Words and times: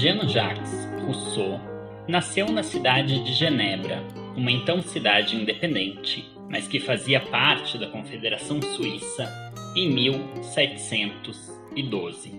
Jean-Jacques 0.00 0.88
Rousseau 1.04 1.60
nasceu 2.08 2.50
na 2.50 2.62
cidade 2.62 3.22
de 3.22 3.34
Genebra, 3.34 4.02
uma 4.34 4.50
então 4.50 4.80
cidade 4.80 5.36
independente, 5.36 6.26
mas 6.48 6.66
que 6.66 6.80
fazia 6.80 7.20
parte 7.20 7.76
da 7.76 7.86
Confederação 7.86 8.62
Suíça, 8.62 9.30
em 9.76 9.92
1712. 9.92 12.32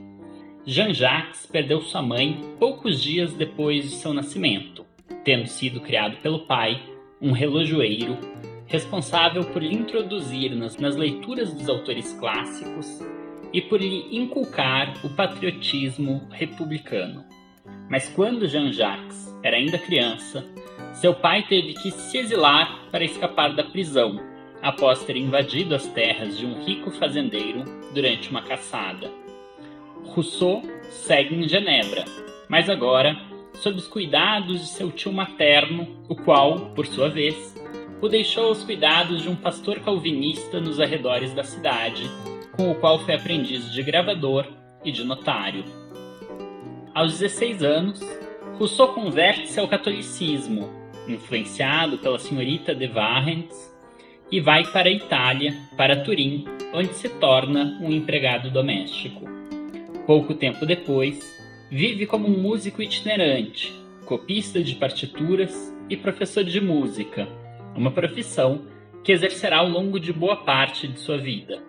Jean-Jacques 0.65 1.45
perdeu 1.45 1.81
sua 1.81 2.01
mãe 2.01 2.41
poucos 2.57 2.99
dias 2.99 3.35
depois 3.35 3.83
de 3.83 3.91
seu 3.91 4.11
nascimento, 4.11 4.83
tendo 5.23 5.45
sido 5.45 5.81
criado 5.81 6.17
pelo 6.17 6.47
pai, 6.47 6.81
um 7.21 7.31
relojoeiro, 7.31 8.17
responsável 8.65 9.43
por 9.43 9.61
lhe 9.61 9.75
introduzir 9.75 10.55
nas, 10.55 10.77
nas 10.77 10.95
leituras 10.95 11.53
dos 11.53 11.69
autores 11.69 12.11
clássicos 12.13 12.99
e 13.53 13.61
por 13.61 13.79
lhe 13.79 14.17
inculcar 14.17 15.05
o 15.05 15.09
patriotismo 15.09 16.27
republicano. 16.31 17.23
Mas 17.91 18.07
quando 18.07 18.47
Jean-Jacques 18.47 19.37
era 19.43 19.57
ainda 19.57 19.77
criança, 19.77 20.45
seu 20.93 21.13
pai 21.13 21.43
teve 21.43 21.73
que 21.73 21.91
se 21.91 22.19
exilar 22.19 22.87
para 22.89 23.03
escapar 23.03 23.53
da 23.53 23.65
prisão, 23.65 24.17
após 24.61 25.03
ter 25.03 25.17
invadido 25.17 25.75
as 25.75 25.85
terras 25.87 26.37
de 26.37 26.45
um 26.45 26.63
rico 26.63 26.89
fazendeiro 26.91 27.65
durante 27.93 28.29
uma 28.29 28.43
caçada. 28.43 29.11
Rousseau 30.05 30.61
segue 30.89 31.35
em 31.35 31.45
Genebra, 31.49 32.05
mas 32.47 32.69
agora 32.69 33.19
sob 33.55 33.75
os 33.75 33.87
cuidados 33.87 34.61
de 34.61 34.67
seu 34.67 34.89
tio 34.89 35.11
materno, 35.11 36.01
o 36.07 36.15
qual, 36.15 36.71
por 36.73 36.87
sua 36.87 37.09
vez, 37.09 37.53
o 38.01 38.07
deixou 38.07 38.45
aos 38.45 38.63
cuidados 38.63 39.21
de 39.21 39.27
um 39.27 39.35
pastor 39.35 39.81
calvinista 39.81 40.61
nos 40.61 40.79
arredores 40.79 41.33
da 41.33 41.43
cidade, 41.43 42.09
com 42.55 42.71
o 42.71 42.75
qual 42.75 42.99
foi 42.99 43.15
aprendiz 43.15 43.69
de 43.69 43.83
gravador 43.83 44.47
e 44.81 44.93
de 44.93 45.03
notário. 45.03 45.80
Aos 46.93 47.19
16 47.19 47.63
anos, 47.63 48.01
Rousseau 48.57 48.89
converte-se 48.89 49.57
ao 49.57 49.67
catolicismo, 49.67 50.69
influenciado 51.07 51.97
pela 51.97 52.19
senhorita 52.19 52.75
de 52.75 52.85
Warrens, 52.87 53.73
e 54.29 54.41
vai 54.41 54.65
para 54.65 54.89
a 54.89 54.91
Itália, 54.91 55.55
para 55.77 56.03
Turim, 56.03 56.43
onde 56.73 56.93
se 56.93 57.07
torna 57.07 57.79
um 57.81 57.93
empregado 57.93 58.51
doméstico. 58.51 59.25
Pouco 60.05 60.33
tempo 60.33 60.65
depois, 60.65 61.17
vive 61.69 62.05
como 62.05 62.27
um 62.27 62.37
músico 62.37 62.81
itinerante, 62.81 63.73
copista 64.05 64.61
de 64.61 64.75
partituras 64.75 65.73
e 65.89 65.95
professor 65.95 66.43
de 66.43 66.59
música, 66.59 67.25
uma 67.73 67.91
profissão 67.91 68.65
que 69.01 69.13
exercerá 69.13 69.59
ao 69.59 69.69
longo 69.69 69.97
de 69.97 70.11
boa 70.11 70.43
parte 70.43 70.89
de 70.89 70.99
sua 70.99 71.17
vida. 71.17 71.63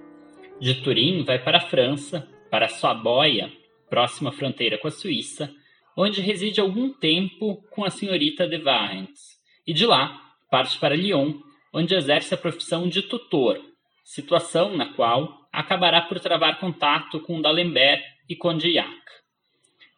De 0.58 0.74
Turim 0.82 1.22
vai 1.22 1.38
para 1.38 1.58
a 1.58 1.62
França, 1.68 2.28
para 2.50 2.68
Saboia, 2.68 3.61
próxima 3.92 4.32
fronteira 4.32 4.78
com 4.78 4.88
a 4.88 4.90
Suíça, 4.90 5.54
onde 5.94 6.22
reside 6.22 6.62
algum 6.62 6.94
tempo 6.94 7.62
com 7.68 7.84
a 7.84 7.90
senhorita 7.90 8.48
de 8.48 8.56
Warrens, 8.56 9.38
e 9.66 9.74
de 9.74 9.84
lá 9.84 10.18
parte 10.50 10.78
para 10.78 10.96
Lyon, 10.96 11.34
onde 11.74 11.94
exerce 11.94 12.32
a 12.32 12.38
profissão 12.38 12.88
de 12.88 13.02
tutor, 13.02 13.60
situação 14.02 14.74
na 14.74 14.94
qual 14.94 15.46
acabará 15.52 16.00
por 16.00 16.18
travar 16.20 16.58
contato 16.58 17.20
com 17.20 17.42
D'Alembert 17.42 18.02
e 18.26 18.34
Condillac. 18.34 18.96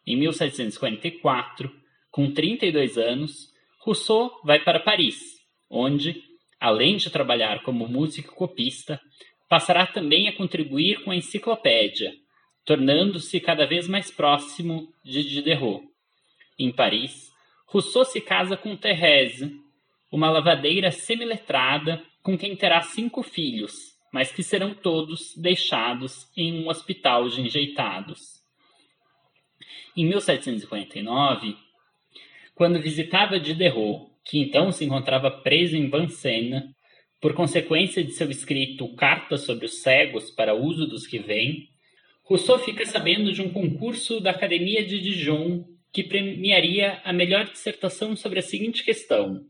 Em 0.05 0.17
1744, 0.17 1.71
com 2.11 2.29
32 2.33 2.97
anos, 2.97 3.53
Rousseau 3.79 4.41
vai 4.43 4.59
para 4.59 4.81
Paris, 4.81 5.39
onde, 5.69 6.21
além 6.59 6.97
de 6.97 7.09
trabalhar 7.09 7.63
como 7.63 7.87
músico 7.87 8.35
copista, 8.35 8.99
passará 9.47 9.87
também 9.87 10.27
a 10.27 10.35
contribuir 10.35 11.01
com 11.05 11.11
a 11.11 11.15
enciclopédia, 11.15 12.13
tornando-se 12.65 13.39
cada 13.39 13.65
vez 13.65 13.87
mais 13.87 14.09
próximo 14.09 14.91
de 15.03 15.23
Diderot. 15.23 15.83
Em 16.57 16.71
Paris, 16.71 17.31
Rousseau 17.67 18.03
se 18.03 18.19
casa 18.19 18.57
com 18.57 18.75
Thérèse, 18.75 19.51
uma 20.11 20.29
lavadeira 20.31 20.91
semiletrada 20.91 22.03
com 22.23 22.37
quem 22.37 22.55
terá 22.55 22.81
cinco 22.81 23.21
filhos, 23.21 23.73
mas 24.11 24.31
que 24.31 24.41
serão 24.41 24.73
todos 24.73 25.35
deixados 25.37 26.27
em 26.35 26.63
um 26.63 26.69
hospital 26.69 27.27
de 27.27 27.41
enjeitados. 27.41 28.41
Em 29.95 30.05
1749, 30.05 31.55
quando 32.55 32.81
visitava 32.81 33.39
Diderot, 33.39 34.09
que 34.23 34.39
então 34.39 34.71
se 34.71 34.85
encontrava 34.85 35.29
preso 35.29 35.75
em 35.75 35.89
Vincennes, 35.89 36.63
por 37.21 37.33
consequência 37.33 38.03
de 38.03 38.11
seu 38.11 38.29
escrito 38.29 38.93
Carta 38.95 39.37
sobre 39.37 39.65
os 39.65 39.81
Cegos 39.81 40.31
para 40.31 40.55
uso 40.55 40.87
dos 40.87 41.05
que 41.05 41.19
vêm, 41.19 41.69
Rousseau 42.27 42.57
fica 42.57 42.83
sabendo 42.87 43.31
de 43.31 43.39
um 43.39 43.51
concurso 43.51 44.19
da 44.19 44.31
Academia 44.31 44.83
de 44.83 44.99
Dijon 44.99 45.63
que 45.93 46.03
premiaria 46.03 46.99
a 47.03 47.13
melhor 47.13 47.45
dissertação 47.45 48.15
sobre 48.15 48.39
a 48.39 48.41
seguinte 48.41 48.83
questão: 48.83 49.45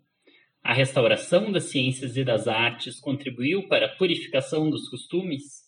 A 0.61 0.73
restauração 0.73 1.53
das 1.53 1.69
ciências 1.69 2.17
e 2.17 2.23
das 2.25 2.49
artes 2.49 2.99
contribuiu 2.99 3.65
para 3.69 3.85
a 3.85 3.95
purificação 3.95 4.69
dos 4.69 4.89
costumes? 4.89 5.63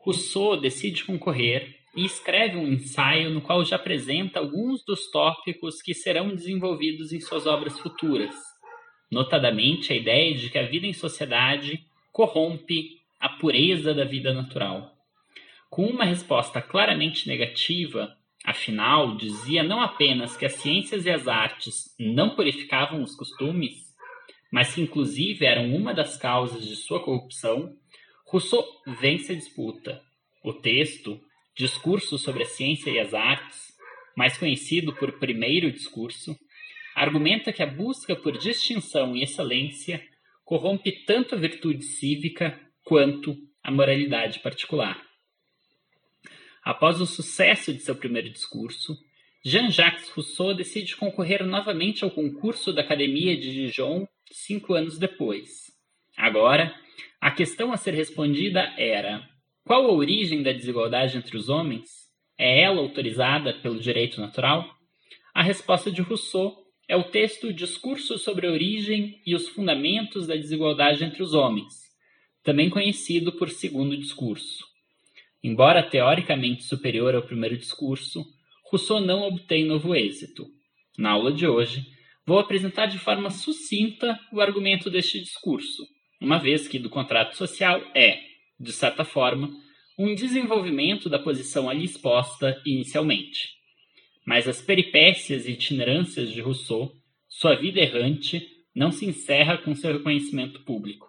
Rousseau 0.00 0.60
decide 0.60 1.04
concorrer 1.04 1.76
e 1.94 2.04
escreve 2.04 2.56
um 2.56 2.72
ensaio 2.72 3.30
no 3.30 3.40
qual 3.40 3.64
já 3.64 3.76
apresenta 3.76 4.40
alguns 4.40 4.84
dos 4.84 5.08
tópicos 5.12 5.80
que 5.80 5.94
serão 5.94 6.34
desenvolvidos 6.34 7.12
em 7.12 7.20
suas 7.20 7.46
obras 7.46 7.78
futuras, 7.78 8.34
notadamente 9.08 9.92
a 9.92 9.96
ideia 9.96 10.34
de 10.34 10.50
que 10.50 10.58
a 10.58 10.66
vida 10.66 10.88
em 10.88 10.92
sociedade 10.92 11.86
corrompe 12.10 12.96
a 13.20 13.28
pureza 13.28 13.94
da 13.94 14.04
vida 14.04 14.34
natural. 14.34 14.95
Com 15.76 15.88
uma 15.88 16.06
resposta 16.06 16.62
claramente 16.62 17.28
negativa, 17.28 18.16
afinal, 18.46 19.14
dizia 19.14 19.62
não 19.62 19.82
apenas 19.82 20.34
que 20.34 20.46
as 20.46 20.54
ciências 20.54 21.04
e 21.04 21.10
as 21.10 21.28
artes 21.28 21.94
não 22.00 22.34
purificavam 22.34 23.02
os 23.02 23.14
costumes, 23.14 23.74
mas 24.50 24.74
que 24.74 24.80
inclusive 24.80 25.44
eram 25.44 25.76
uma 25.76 25.92
das 25.92 26.16
causas 26.16 26.66
de 26.66 26.76
sua 26.76 27.04
corrupção, 27.04 27.76
Rousseau 28.26 28.64
vence 29.02 29.32
a 29.32 29.34
disputa. 29.34 30.00
O 30.42 30.54
texto, 30.54 31.20
Discurso 31.54 32.16
sobre 32.16 32.44
a 32.44 32.46
Ciência 32.46 32.90
e 32.90 32.98
as 32.98 33.12
Artes, 33.12 33.74
mais 34.16 34.38
conhecido 34.38 34.94
por 34.94 35.18
Primeiro 35.18 35.70
Discurso, 35.70 36.34
argumenta 36.94 37.52
que 37.52 37.62
a 37.62 37.66
busca 37.66 38.16
por 38.16 38.38
distinção 38.38 39.14
e 39.14 39.22
excelência 39.22 40.02
corrompe 40.42 41.04
tanto 41.04 41.34
a 41.34 41.38
virtude 41.38 41.84
cívica 41.84 42.58
quanto 42.82 43.36
a 43.62 43.70
moralidade 43.70 44.38
particular. 44.38 45.05
Após 46.66 47.00
o 47.00 47.06
sucesso 47.06 47.72
de 47.72 47.78
seu 47.78 47.94
primeiro 47.94 48.28
discurso, 48.28 48.98
Jean-Jacques 49.44 50.08
Rousseau 50.08 50.52
decide 50.52 50.96
concorrer 50.96 51.46
novamente 51.46 52.02
ao 52.02 52.10
concurso 52.10 52.72
da 52.72 52.82
Academia 52.82 53.36
de 53.36 53.52
Dijon 53.52 54.04
cinco 54.32 54.74
anos 54.74 54.98
depois. 54.98 55.70
Agora, 56.16 56.74
a 57.20 57.30
questão 57.30 57.72
a 57.72 57.76
ser 57.76 57.94
respondida 57.94 58.74
era 58.76 59.24
qual 59.62 59.86
a 59.86 59.92
origem 59.92 60.42
da 60.42 60.50
desigualdade 60.50 61.16
entre 61.16 61.36
os 61.36 61.48
homens? 61.48 61.88
É 62.36 62.62
ela 62.62 62.80
autorizada 62.80 63.54
pelo 63.54 63.78
direito 63.78 64.20
natural? 64.20 64.68
A 65.32 65.44
resposta 65.44 65.88
de 65.88 66.02
Rousseau 66.02 66.66
é 66.88 66.96
o 66.96 67.04
texto 67.04 67.52
Discurso 67.52 68.18
sobre 68.18 68.48
a 68.48 68.50
Origem 68.50 69.22
e 69.24 69.36
os 69.36 69.48
Fundamentos 69.48 70.26
da 70.26 70.34
Desigualdade 70.34 71.04
entre 71.04 71.22
os 71.22 71.32
Homens, 71.32 71.74
também 72.42 72.68
conhecido 72.68 73.30
por 73.30 73.50
Segundo 73.50 73.96
Discurso. 73.96 74.65
Embora 75.46 75.80
teoricamente 75.80 76.64
superior 76.64 77.14
ao 77.14 77.22
primeiro 77.22 77.56
discurso, 77.56 78.26
Rousseau 78.68 79.00
não 79.00 79.22
obtém 79.22 79.64
novo 79.64 79.94
êxito. 79.94 80.44
Na 80.98 81.12
aula 81.12 81.32
de 81.32 81.46
hoje, 81.46 81.86
vou 82.26 82.40
apresentar 82.40 82.86
de 82.86 82.98
forma 82.98 83.30
sucinta 83.30 84.18
o 84.32 84.40
argumento 84.40 84.90
deste 84.90 85.20
discurso, 85.20 85.86
uma 86.20 86.38
vez 86.38 86.66
que 86.66 86.80
do 86.80 86.90
contrato 86.90 87.36
social 87.36 87.80
é, 87.94 88.18
de 88.58 88.72
certa 88.72 89.04
forma, 89.04 89.48
um 89.96 90.16
desenvolvimento 90.16 91.08
da 91.08 91.16
posição 91.16 91.70
ali 91.70 91.84
exposta 91.84 92.60
inicialmente. 92.66 93.50
Mas 94.26 94.48
as 94.48 94.60
peripécias 94.60 95.46
e 95.46 95.52
itinerâncias 95.52 96.32
de 96.32 96.40
Rousseau, 96.40 96.90
sua 97.28 97.54
vida 97.54 97.78
errante, 97.78 98.44
não 98.74 98.90
se 98.90 99.06
encerra 99.06 99.58
com 99.58 99.76
seu 99.76 99.92
reconhecimento 99.92 100.64
público. 100.64 101.06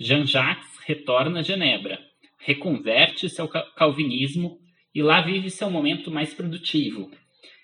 Jean-Jacques 0.00 0.78
retorna 0.84 1.38
a 1.38 1.42
Genebra, 1.44 2.07
reconverte-se 2.38 3.40
ao 3.40 3.48
calvinismo 3.48 4.58
e 4.94 5.02
lá 5.02 5.20
vive 5.20 5.50
seu 5.50 5.70
momento 5.70 6.10
mais 6.10 6.32
produtivo. 6.32 7.10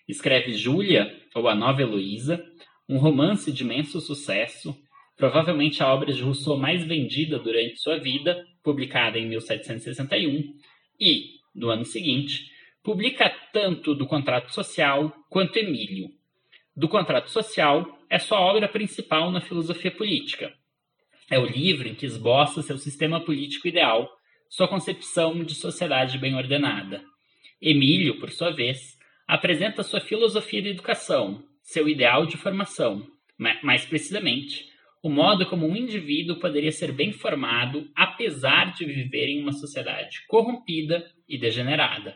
Escreve 0.06 0.52
Júlia, 0.52 1.20
ou 1.34 1.48
A 1.48 1.54
Nova 1.54 1.82
Heloísa, 1.82 2.44
um 2.88 2.98
romance 2.98 3.50
de 3.50 3.62
imenso 3.62 4.00
sucesso, 4.00 4.76
provavelmente 5.16 5.82
a 5.82 5.92
obra 5.92 6.12
de 6.12 6.22
Rousseau 6.22 6.58
mais 6.58 6.84
vendida 6.84 7.38
durante 7.38 7.80
sua 7.80 7.98
vida, 7.98 8.44
publicada 8.62 9.18
em 9.18 9.26
1761, 9.28 10.54
e, 11.00 11.40
no 11.54 11.70
ano 11.70 11.84
seguinte, 11.84 12.50
publica 12.82 13.30
tanto 13.52 13.94
do 13.94 14.06
Contrato 14.06 14.52
Social 14.52 15.12
quanto 15.30 15.56
Emílio. 15.58 16.10
Do 16.76 16.88
Contrato 16.88 17.30
Social 17.30 17.98
é 18.10 18.18
sua 18.18 18.40
obra 18.40 18.68
principal 18.68 19.30
na 19.30 19.40
filosofia 19.40 19.90
política. 19.90 20.52
É 21.30 21.38
o 21.38 21.46
livro 21.46 21.88
em 21.88 21.94
que 21.94 22.04
esboça 22.04 22.62
seu 22.62 22.76
sistema 22.76 23.20
político 23.20 23.66
ideal, 23.66 24.10
sua 24.54 24.68
concepção 24.68 25.42
de 25.42 25.52
sociedade 25.52 26.16
bem 26.16 26.36
ordenada. 26.36 27.02
Emílio, 27.60 28.20
por 28.20 28.30
sua 28.30 28.52
vez, 28.52 28.96
apresenta 29.26 29.82
sua 29.82 30.00
filosofia 30.00 30.62
de 30.62 30.68
educação, 30.68 31.42
seu 31.60 31.88
ideal 31.88 32.24
de 32.24 32.36
formação, 32.36 33.04
mais 33.64 33.84
precisamente, 33.84 34.66
o 35.02 35.10
modo 35.10 35.44
como 35.46 35.66
um 35.66 35.74
indivíduo 35.74 36.38
poderia 36.38 36.70
ser 36.70 36.92
bem 36.92 37.10
formado 37.10 37.90
apesar 37.96 38.72
de 38.72 38.84
viver 38.84 39.26
em 39.26 39.42
uma 39.42 39.50
sociedade 39.50 40.24
corrompida 40.28 41.04
e 41.28 41.36
degenerada. 41.36 42.14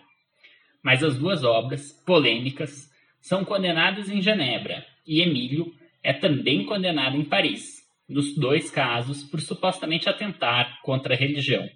Mas 0.80 1.02
as 1.02 1.18
duas 1.18 1.42
obras, 1.42 1.90
polêmicas, 2.06 2.88
são 3.20 3.44
condenadas 3.44 4.08
em 4.08 4.22
Genebra 4.22 4.86
e 5.04 5.20
Emílio 5.22 5.74
é 6.04 6.12
também 6.12 6.64
condenado 6.64 7.16
em 7.16 7.24
Paris, 7.24 7.82
nos 8.08 8.32
dois 8.36 8.70
casos 8.70 9.24
por 9.24 9.40
supostamente 9.40 10.08
atentar 10.08 10.80
contra 10.82 11.14
a 11.14 11.16
religião. 11.16 11.68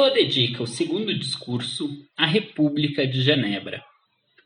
Rousseau 0.04 0.14
dedica 0.14 0.62
o 0.62 0.68
segundo 0.68 1.18
discurso 1.18 1.90
à 2.18 2.26
República 2.26 3.08
de 3.08 3.22
Genebra. 3.22 3.82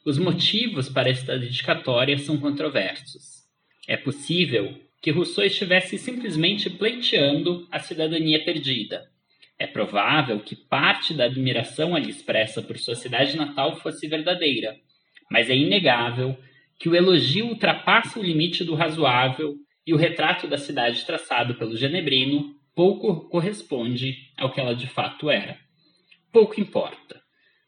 Os 0.05 0.19
motivos 0.19 0.87
para 0.87 1.09
esta 1.09 1.37
dedicatória 1.37 2.15
são 2.19 2.37
controversos. 2.37 3.43
É 3.87 3.97
possível 3.97 4.79
que 5.01 5.09
Rousseau 5.09 5.47
estivesse 5.47 5.97
simplesmente 5.97 6.69
pleiteando 6.69 7.67
a 7.71 7.79
cidadania 7.79 8.43
perdida. 8.45 9.09
É 9.57 9.65
provável 9.65 10.39
que 10.41 10.55
parte 10.55 11.11
da 11.11 11.23
admiração 11.23 11.95
ali 11.95 12.11
expressa 12.11 12.61
por 12.61 12.77
sua 12.77 12.93
cidade 12.93 13.35
natal 13.35 13.77
fosse 13.77 14.07
verdadeira, 14.07 14.75
mas 15.31 15.49
é 15.49 15.55
inegável 15.55 16.37
que 16.79 16.87
o 16.87 16.95
elogio 16.95 17.47
ultrapassa 17.47 18.19
o 18.19 18.23
limite 18.23 18.63
do 18.63 18.75
razoável 18.75 19.55
e 19.87 19.93
o 19.93 19.97
retrato 19.97 20.47
da 20.47 20.59
cidade 20.59 21.03
traçado 21.03 21.55
pelo 21.55 21.75
genebrino 21.75 22.56
pouco 22.77 23.27
corresponde 23.27 24.15
ao 24.37 24.53
que 24.53 24.61
ela 24.61 24.75
de 24.75 24.85
fato 24.85 25.31
era. 25.31 25.57
Pouco 26.31 26.61
importa, 26.61 27.19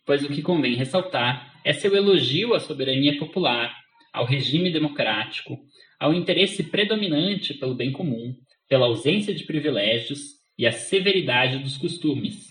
pois 0.05 0.23
o 0.23 0.29
que 0.29 0.43
convém 0.43 0.75
ressaltar 0.75 1.59
é 1.65 1.73
seu 1.73 1.95
elogio 1.95 2.53
à 2.53 2.59
soberania 2.59 3.17
popular, 3.17 3.75
ao 4.13 4.23
regime 4.23 4.71
democrático, 4.71 5.57
ao 5.99 6.13
interesse 6.13 6.63
predominante 6.65 7.55
pelo 7.55 7.73
bem 7.73 7.91
comum, 7.91 8.35
pela 8.67 8.85
ausência 8.85 9.33
de 9.33 9.45
privilégios 9.45 10.19
e 10.55 10.67
a 10.67 10.71
severidade 10.71 11.57
dos 11.57 11.75
costumes, 11.75 12.45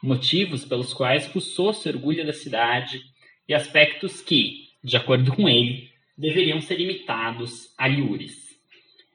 motivos 0.00 0.64
pelos 0.64 0.94
quais 0.94 1.26
Rousseau 1.26 1.74
se 1.74 1.88
orgulha 1.88 2.24
da 2.24 2.32
cidade 2.32 3.02
e 3.48 3.52
aspectos 3.52 4.20
que, 4.20 4.68
de 4.84 4.96
acordo 4.96 5.34
com 5.34 5.48
ele, 5.48 5.90
deveriam 6.16 6.60
ser 6.60 6.78
imitados 6.78 7.74
a. 7.76 7.88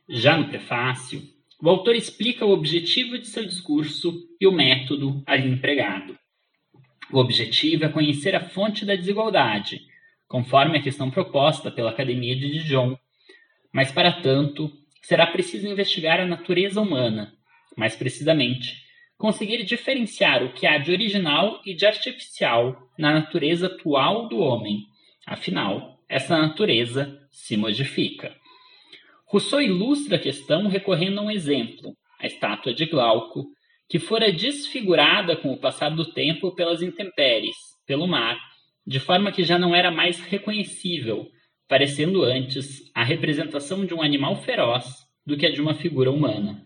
Já 0.10 0.38
no 0.38 0.50
prefácio, 0.50 1.39
o 1.62 1.70
autor 1.70 1.96
explica 1.96 2.46
o 2.46 2.52
objetivo 2.52 3.18
de 3.18 3.28
seu 3.28 3.46
discurso 3.46 4.14
e 4.40 4.48
o 4.48 4.52
método 4.52 5.22
ali 5.26 5.50
empregado. 5.50 6.18
O 7.12 7.18
objetivo 7.18 7.84
é 7.84 7.90
conhecer 7.90 8.34
a 8.36 8.50
fonte 8.50 8.86
da 8.86 8.96
desigualdade, 8.96 9.82
conforme 10.28 10.78
a 10.78 10.82
questão 10.82 11.12
proposta 11.12 11.70
pela 11.70 11.90
Academia 11.90 12.36
de 12.36 12.50
Dijon. 12.50 12.96
Mas, 13.74 13.92
para 13.92 14.22
tanto, 14.22 14.72
será 15.02 15.28
preciso 15.28 15.68
investigar 15.68 16.20
a 16.20 16.26
natureza 16.26 16.80
humana, 16.80 17.34
mais 17.76 17.96
precisamente, 17.96 18.78
conseguir 19.18 19.64
diferenciar 19.64 20.44
o 20.44 20.54
que 20.54 20.66
há 20.66 20.78
de 20.78 20.92
original 20.92 21.62
e 21.66 21.74
de 21.74 21.86
artificial 21.86 22.90
na 22.98 23.12
natureza 23.12 23.68
atual 23.68 24.30
do 24.30 24.38
homem. 24.38 24.86
Afinal, 25.26 26.00
essa 26.08 26.38
natureza 26.38 27.20
se 27.30 27.58
modifica. 27.58 28.39
Rousseau 29.32 29.62
ilustra 29.62 30.16
a 30.16 30.20
questão 30.20 30.68
recorrendo 30.68 31.20
a 31.20 31.24
um 31.24 31.30
exemplo, 31.30 31.96
a 32.20 32.26
estátua 32.26 32.74
de 32.74 32.88
Glauco, 32.88 33.46
que 33.88 34.00
fora 34.00 34.34
desfigurada 34.34 35.36
com 35.36 35.54
o 35.54 35.58
passar 35.58 35.90
do 35.90 36.04
tempo 36.04 36.56
pelas 36.56 36.82
intempéries, 36.82 37.56
pelo 37.86 38.08
mar, 38.08 38.40
de 38.88 39.00
forma 39.00 39.32
que 39.32 39.44
já 39.44 39.60
não 39.60 39.76
era 39.76 39.92
mais 39.92 40.20
reconhecível, 40.20 41.30
parecendo 41.68 42.24
antes 42.24 42.92
a 42.96 43.04
representação 43.04 43.86
de 43.86 43.94
um 43.94 44.02
animal 44.02 44.36
feroz 44.38 44.88
do 45.24 45.38
que 45.38 45.46
a 45.46 45.52
de 45.52 45.62
uma 45.62 45.76
figura 45.76 46.10
humana. 46.10 46.66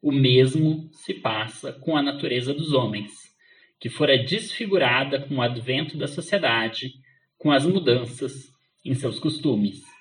O 0.00 0.12
mesmo 0.12 0.88
se 0.92 1.12
passa 1.12 1.72
com 1.72 1.96
a 1.96 2.02
natureza 2.02 2.54
dos 2.54 2.72
homens, 2.72 3.10
que 3.80 3.88
fora 3.88 4.16
desfigurada 4.16 5.22
com 5.22 5.38
o 5.38 5.42
advento 5.42 5.98
da 5.98 6.06
sociedade, 6.06 6.92
com 7.36 7.50
as 7.50 7.66
mudanças 7.66 8.48
em 8.84 8.94
seus 8.94 9.18
costumes. 9.18 9.95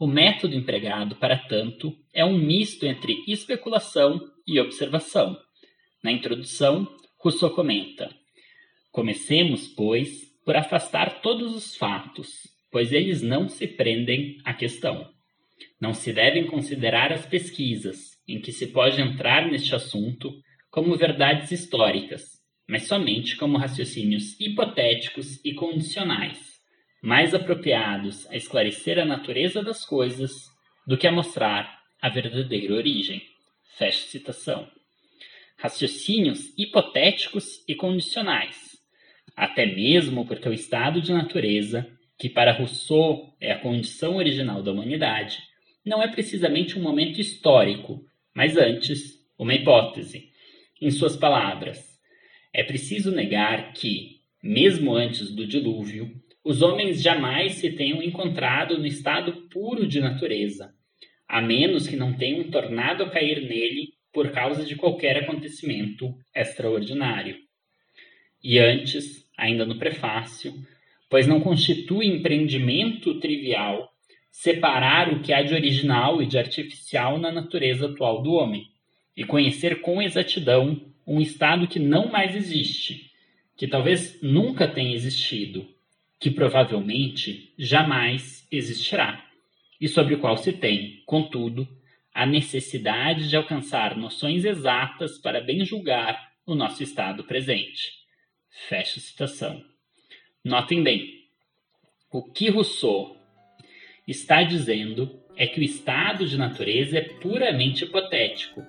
O 0.00 0.06
método 0.06 0.54
empregado, 0.54 1.16
para 1.16 1.36
tanto, 1.36 1.92
é 2.14 2.24
um 2.24 2.38
misto 2.38 2.86
entre 2.86 3.24
especulação 3.26 4.20
e 4.46 4.60
observação. 4.60 5.36
Na 6.04 6.12
introdução, 6.12 6.86
Rousseau 7.18 7.50
comenta: 7.50 8.08
Comecemos, 8.92 9.66
pois, 9.66 10.32
por 10.44 10.54
afastar 10.54 11.20
todos 11.20 11.52
os 11.52 11.76
fatos, 11.76 12.28
pois 12.70 12.92
eles 12.92 13.22
não 13.22 13.48
se 13.48 13.66
prendem 13.66 14.38
à 14.44 14.54
questão. 14.54 15.10
Não 15.80 15.92
se 15.92 16.12
devem 16.12 16.46
considerar 16.46 17.12
as 17.12 17.26
pesquisas, 17.26 18.16
em 18.28 18.40
que 18.40 18.52
se 18.52 18.68
pode 18.68 19.00
entrar 19.00 19.50
neste 19.50 19.74
assunto, 19.74 20.32
como 20.70 20.96
verdades 20.96 21.50
históricas, 21.50 22.22
mas 22.68 22.84
somente 22.84 23.36
como 23.36 23.58
raciocínios 23.58 24.38
hipotéticos 24.38 25.44
e 25.44 25.54
condicionais 25.54 26.57
mais 27.02 27.34
apropriados 27.34 28.26
a 28.30 28.36
esclarecer 28.36 28.98
a 28.98 29.04
natureza 29.04 29.62
das 29.62 29.84
coisas 29.84 30.32
do 30.86 30.96
que 30.96 31.06
a 31.06 31.12
mostrar 31.12 31.78
a 32.00 32.08
verdadeira 32.08 32.74
origem. 32.74 33.22
Fecha 33.76 34.06
citação. 34.08 34.68
Raciocínios 35.56 36.52
hipotéticos 36.56 37.64
e 37.68 37.74
condicionais, 37.74 38.78
até 39.36 39.66
mesmo 39.66 40.26
porque 40.26 40.48
o 40.48 40.52
estado 40.52 41.00
de 41.00 41.12
natureza, 41.12 41.86
que 42.18 42.28
para 42.28 42.52
Rousseau 42.52 43.36
é 43.40 43.52
a 43.52 43.58
condição 43.58 44.16
original 44.16 44.62
da 44.62 44.72
humanidade, 44.72 45.38
não 45.84 46.02
é 46.02 46.08
precisamente 46.08 46.78
um 46.78 46.82
momento 46.82 47.20
histórico, 47.20 48.04
mas 48.34 48.56
antes 48.56 49.18
uma 49.38 49.54
hipótese. 49.54 50.30
Em 50.80 50.90
suas 50.90 51.16
palavras, 51.16 51.98
é 52.52 52.62
preciso 52.62 53.10
negar 53.10 53.72
que, 53.72 54.20
mesmo 54.42 54.94
antes 54.94 55.30
do 55.30 55.46
dilúvio, 55.46 56.17
os 56.48 56.62
homens 56.62 57.02
jamais 57.02 57.56
se 57.56 57.70
tenham 57.72 58.02
encontrado 58.02 58.78
no 58.78 58.86
estado 58.86 59.48
puro 59.50 59.86
de 59.86 60.00
natureza, 60.00 60.72
a 61.28 61.42
menos 61.42 61.86
que 61.86 61.94
não 61.94 62.14
tenham 62.14 62.42
tornado 62.44 63.04
a 63.04 63.10
cair 63.10 63.42
nele 63.42 63.90
por 64.10 64.30
causa 64.30 64.64
de 64.64 64.74
qualquer 64.74 65.18
acontecimento 65.18 66.14
extraordinário. 66.34 67.36
E 68.42 68.58
antes, 68.58 69.30
ainda 69.36 69.66
no 69.66 69.78
prefácio, 69.78 70.54
pois 71.10 71.26
não 71.26 71.38
constitui 71.38 72.06
empreendimento 72.06 73.20
trivial 73.20 73.86
separar 74.30 75.12
o 75.12 75.20
que 75.20 75.34
há 75.34 75.42
de 75.42 75.52
original 75.52 76.22
e 76.22 76.26
de 76.26 76.38
artificial 76.38 77.18
na 77.18 77.30
natureza 77.30 77.90
atual 77.90 78.22
do 78.22 78.32
homem, 78.32 78.64
e 79.14 79.22
conhecer 79.22 79.82
com 79.82 80.00
exatidão 80.00 80.80
um 81.06 81.20
estado 81.20 81.68
que 81.68 81.78
não 81.78 82.10
mais 82.10 82.34
existe, 82.34 83.10
que 83.54 83.68
talvez 83.68 84.18
nunca 84.22 84.66
tenha 84.66 84.94
existido, 84.94 85.76
que 86.18 86.30
provavelmente 86.30 87.52
jamais 87.56 88.46
existirá, 88.50 89.24
e 89.80 89.86
sobre 89.86 90.14
o 90.14 90.18
qual 90.18 90.36
se 90.36 90.52
tem, 90.52 91.02
contudo, 91.06 91.68
a 92.12 92.26
necessidade 92.26 93.28
de 93.28 93.36
alcançar 93.36 93.96
noções 93.96 94.44
exatas 94.44 95.18
para 95.18 95.40
bem 95.40 95.64
julgar 95.64 96.32
o 96.44 96.54
nosso 96.54 96.82
estado 96.82 97.22
presente. 97.24 97.92
Fecha 98.68 98.98
citação. 98.98 99.64
Notem 100.44 100.82
bem, 100.82 101.26
o 102.10 102.22
que 102.22 102.50
Rousseau 102.50 103.16
está 104.06 104.42
dizendo 104.42 105.22
é 105.36 105.46
que 105.46 105.60
o 105.60 105.62
estado 105.62 106.26
de 106.26 106.36
natureza 106.36 106.98
é 106.98 107.02
puramente 107.02 107.84
hipotético 107.84 108.66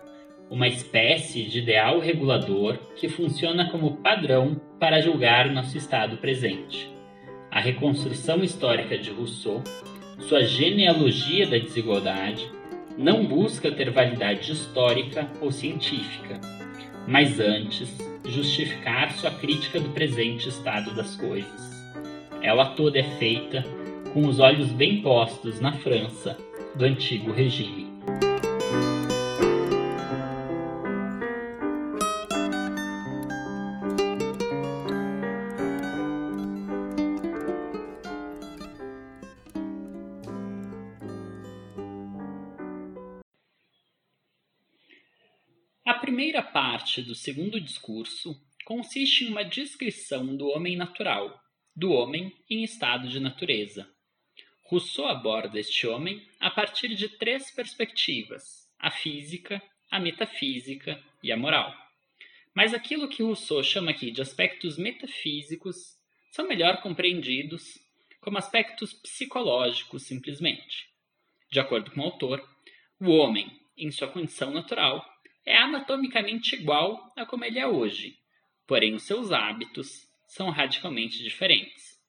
uma 0.49 0.67
espécie 0.67 1.43
de 1.43 1.59
ideal 1.59 1.99
regulador 1.99 2.77
que 2.95 3.07
funciona 3.07 3.69
como 3.69 3.97
padrão 3.97 4.55
para 4.79 4.99
julgar 4.99 5.49
nosso 5.51 5.77
estado 5.77 6.17
presente. 6.17 6.98
A 7.51 7.59
reconstrução 7.59 8.43
histórica 8.43 8.97
de 8.97 9.09
Rousseau, 9.09 9.63
sua 10.19 10.43
genealogia 10.43 11.47
da 11.47 11.57
desigualdade, 11.57 12.49
não 12.95 13.25
busca 13.25 13.71
ter 13.71 13.89
validade 13.89 14.51
histórica 14.51 15.27
ou 15.41 15.51
científica, 15.51 16.39
mas 17.07 17.39
antes 17.39 17.89
justificar 18.27 19.11
sua 19.13 19.31
crítica 19.31 19.79
do 19.79 19.89
presente 19.89 20.47
estado 20.47 20.93
das 20.93 21.15
coisas. 21.15 21.69
Ela 22.41 22.65
toda 22.65 22.99
é 22.99 23.03
feita 23.17 23.65
com 24.13 24.27
os 24.27 24.39
olhos 24.39 24.69
bem 24.69 25.01
postos 25.01 25.59
na 25.59 25.71
França 25.71 26.37
do 26.75 26.85
antigo 26.85 27.31
regime. 27.31 27.98
Primeira 46.09 46.41
parte 46.41 47.03
do 47.03 47.13
segundo 47.13 47.61
discurso 47.61 48.35
consiste 48.65 49.25
em 49.25 49.27
uma 49.27 49.45
descrição 49.45 50.35
do 50.35 50.47
homem 50.47 50.75
natural, 50.75 51.39
do 51.75 51.91
homem 51.91 52.35
em 52.49 52.63
estado 52.63 53.07
de 53.07 53.19
natureza. 53.19 53.87
Rousseau 54.63 55.07
aborda 55.07 55.59
este 55.59 55.85
homem 55.85 56.27
a 56.39 56.49
partir 56.49 56.95
de 56.95 57.09
três 57.09 57.51
perspectivas: 57.51 58.67
a 58.79 58.89
física, 58.89 59.61
a 59.91 59.99
metafísica 59.99 60.99
e 61.21 61.31
a 61.31 61.37
moral. 61.37 61.75
Mas 62.55 62.73
aquilo 62.73 63.07
que 63.07 63.21
Rousseau 63.21 63.63
chama 63.63 63.91
aqui 63.91 64.09
de 64.09 64.19
aspectos 64.19 64.79
metafísicos 64.79 65.95
são 66.31 66.47
melhor 66.47 66.81
compreendidos 66.81 67.77
como 68.19 68.39
aspectos 68.39 68.93
psicológicos, 68.93 70.07
simplesmente. 70.07 70.89
De 71.51 71.59
acordo 71.59 71.91
com 71.91 72.01
o 72.01 72.05
autor, 72.05 72.43
o 72.99 73.11
homem, 73.11 73.47
em 73.77 73.91
sua 73.91 74.07
condição 74.07 74.49
natural, 74.49 75.05
é 75.45 75.57
anatomicamente 75.57 76.55
igual 76.55 77.11
a 77.17 77.25
como 77.25 77.45
ele 77.45 77.59
é 77.59 77.67
hoje, 77.67 78.17
porém 78.67 78.93
os 78.93 79.03
seus 79.03 79.31
hábitos 79.31 80.07
são 80.27 80.49
radicalmente 80.49 81.23
diferentes. 81.23 81.99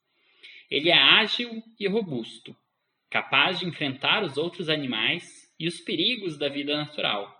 Ele 0.70 0.90
é 0.90 0.96
ágil 0.96 1.62
e 1.78 1.88
robusto, 1.88 2.56
capaz 3.10 3.58
de 3.58 3.66
enfrentar 3.66 4.22
os 4.22 4.36
outros 4.36 4.68
animais 4.68 5.52
e 5.58 5.66
os 5.66 5.80
perigos 5.80 6.38
da 6.38 6.48
vida 6.48 6.76
natural. 6.76 7.34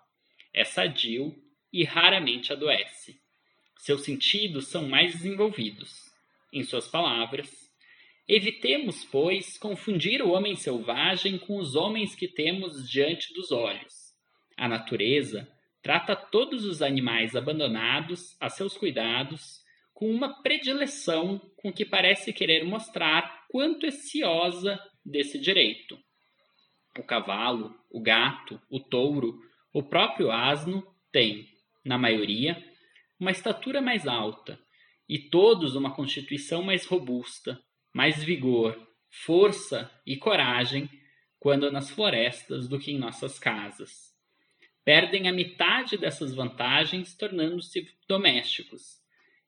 É 0.53 0.65
sadio 0.65 1.35
e 1.73 1.85
raramente 1.85 2.53
adoece. 2.53 3.21
Seus 3.77 4.03
sentidos 4.03 4.69
são 4.69 4.89
mais 4.89 5.13
desenvolvidos. 5.13 6.11
Em 6.53 6.65
suas 6.65 6.89
palavras, 6.89 7.49
evitemos, 8.27 9.05
pois, 9.05 9.57
confundir 9.57 10.21
o 10.23 10.31
homem 10.31 10.57
selvagem 10.57 11.39
com 11.39 11.57
os 11.57 11.77
homens 11.77 12.15
que 12.15 12.27
temos 12.27 12.91
diante 12.91 13.33
dos 13.33 13.53
olhos. 13.53 13.95
A 14.57 14.69
natureza 14.69 15.49
trata 15.83 16.15
todos 16.15 16.65
os 16.65 16.83
animais 16.83 17.35
abandonados 17.35 18.37
a 18.41 18.49
seus 18.49 18.77
cuidados 18.77 19.61
com 19.95 20.11
uma 20.11 20.43
predileção 20.43 21.39
com 21.57 21.73
que 21.73 21.85
parece 21.85 22.33
querer 22.33 22.65
mostrar 22.65 23.47
quanto 23.49 23.87
é 23.87 23.91
ciosa 23.91 24.79
desse 25.05 25.39
direito. 25.39 25.99
O 26.99 27.03
cavalo, 27.03 27.75
o 27.91 28.01
gato, 28.01 28.61
o 28.71 28.81
touro, 28.81 29.39
o 29.73 29.83
próprio 29.83 30.31
asno 30.31 30.87
têm, 31.13 31.47
na 31.85 31.97
maioria, 31.97 32.63
uma 33.19 33.31
estatura 33.31 33.81
mais 33.81 34.07
alta 34.07 34.59
e 35.09 35.19
todos 35.19 35.77
uma 35.77 35.95
constituição 35.95 36.63
mais 36.63 36.87
robusta, 36.87 37.61
mais 37.93 38.23
vigor, 38.23 38.79
força 39.11 39.91
e 40.07 40.17
coragem 40.17 40.89
quando 41.39 41.71
nas 41.71 41.91
florestas 41.91 42.69
do 42.69 42.79
que 42.79 42.93
em 42.93 42.99
nossas 42.99 43.39
casas 43.39 44.10
perdem 44.85 45.29
a 45.29 45.33
metade 45.33 45.97
dessas 45.97 46.35
vantagens 46.35 47.15
tornando-se 47.15 47.89
domésticos. 48.09 49.01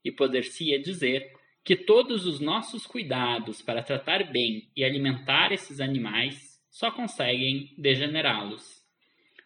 E 0.04 0.10
poder-se-ia 0.10 0.80
dizer 0.80 1.32
que 1.64 1.76
todos 1.76 2.26
os 2.26 2.40
nossos 2.40 2.86
cuidados 2.86 3.62
para 3.62 3.82
tratar 3.82 4.32
bem 4.32 4.70
e 4.76 4.84
alimentar 4.84 5.52
esses 5.52 5.80
animais 5.80 6.60
só 6.68 6.90
conseguem 6.90 7.72
degenerá-los. 7.78 8.82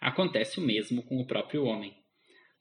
Acontece 0.01 0.59
o 0.59 0.63
mesmo 0.63 1.03
com 1.03 1.21
o 1.21 1.27
próprio 1.27 1.65
homem. 1.65 1.95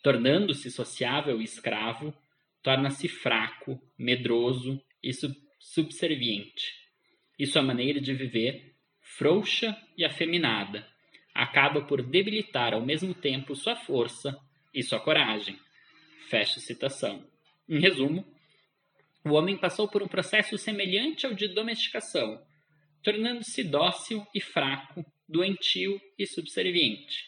Tornando-se 0.03 0.69
sociável 0.69 1.39
e 1.41 1.43
escravo, 1.43 2.13
torna-se 2.61 3.07
fraco, 3.07 3.79
medroso 3.97 4.81
e 5.01 5.13
sub 5.13 5.35
subserviente. 5.59 6.73
E 7.39 7.45
sua 7.45 7.61
maneira 7.61 7.99
de 7.99 8.13
viver, 8.13 8.75
frouxa 9.01 9.75
e 9.97 10.05
afeminada, 10.05 10.87
acaba 11.35 11.81
por 11.81 12.01
debilitar 12.01 12.73
ao 12.73 12.81
mesmo 12.81 13.13
tempo 13.13 13.57
sua 13.57 13.75
força 13.75 14.39
e 14.73 14.81
sua 14.81 15.01
coragem. 15.01 15.59
Fecha 16.29 16.61
citação. 16.61 17.27
Em 17.67 17.77
resumo, 17.79 18.25
o 19.25 19.33
homem 19.33 19.57
passou 19.57 19.87
por 19.89 20.01
um 20.01 20.07
processo 20.07 20.57
semelhante 20.57 21.25
ao 21.25 21.33
de 21.33 21.49
domesticação, 21.49 22.41
tornando-se 23.03 23.63
dócil 23.65 24.25
e 24.33 24.39
fraco, 24.39 25.05
doentio 25.27 25.99
e 26.17 26.25
subserviente. 26.25 27.25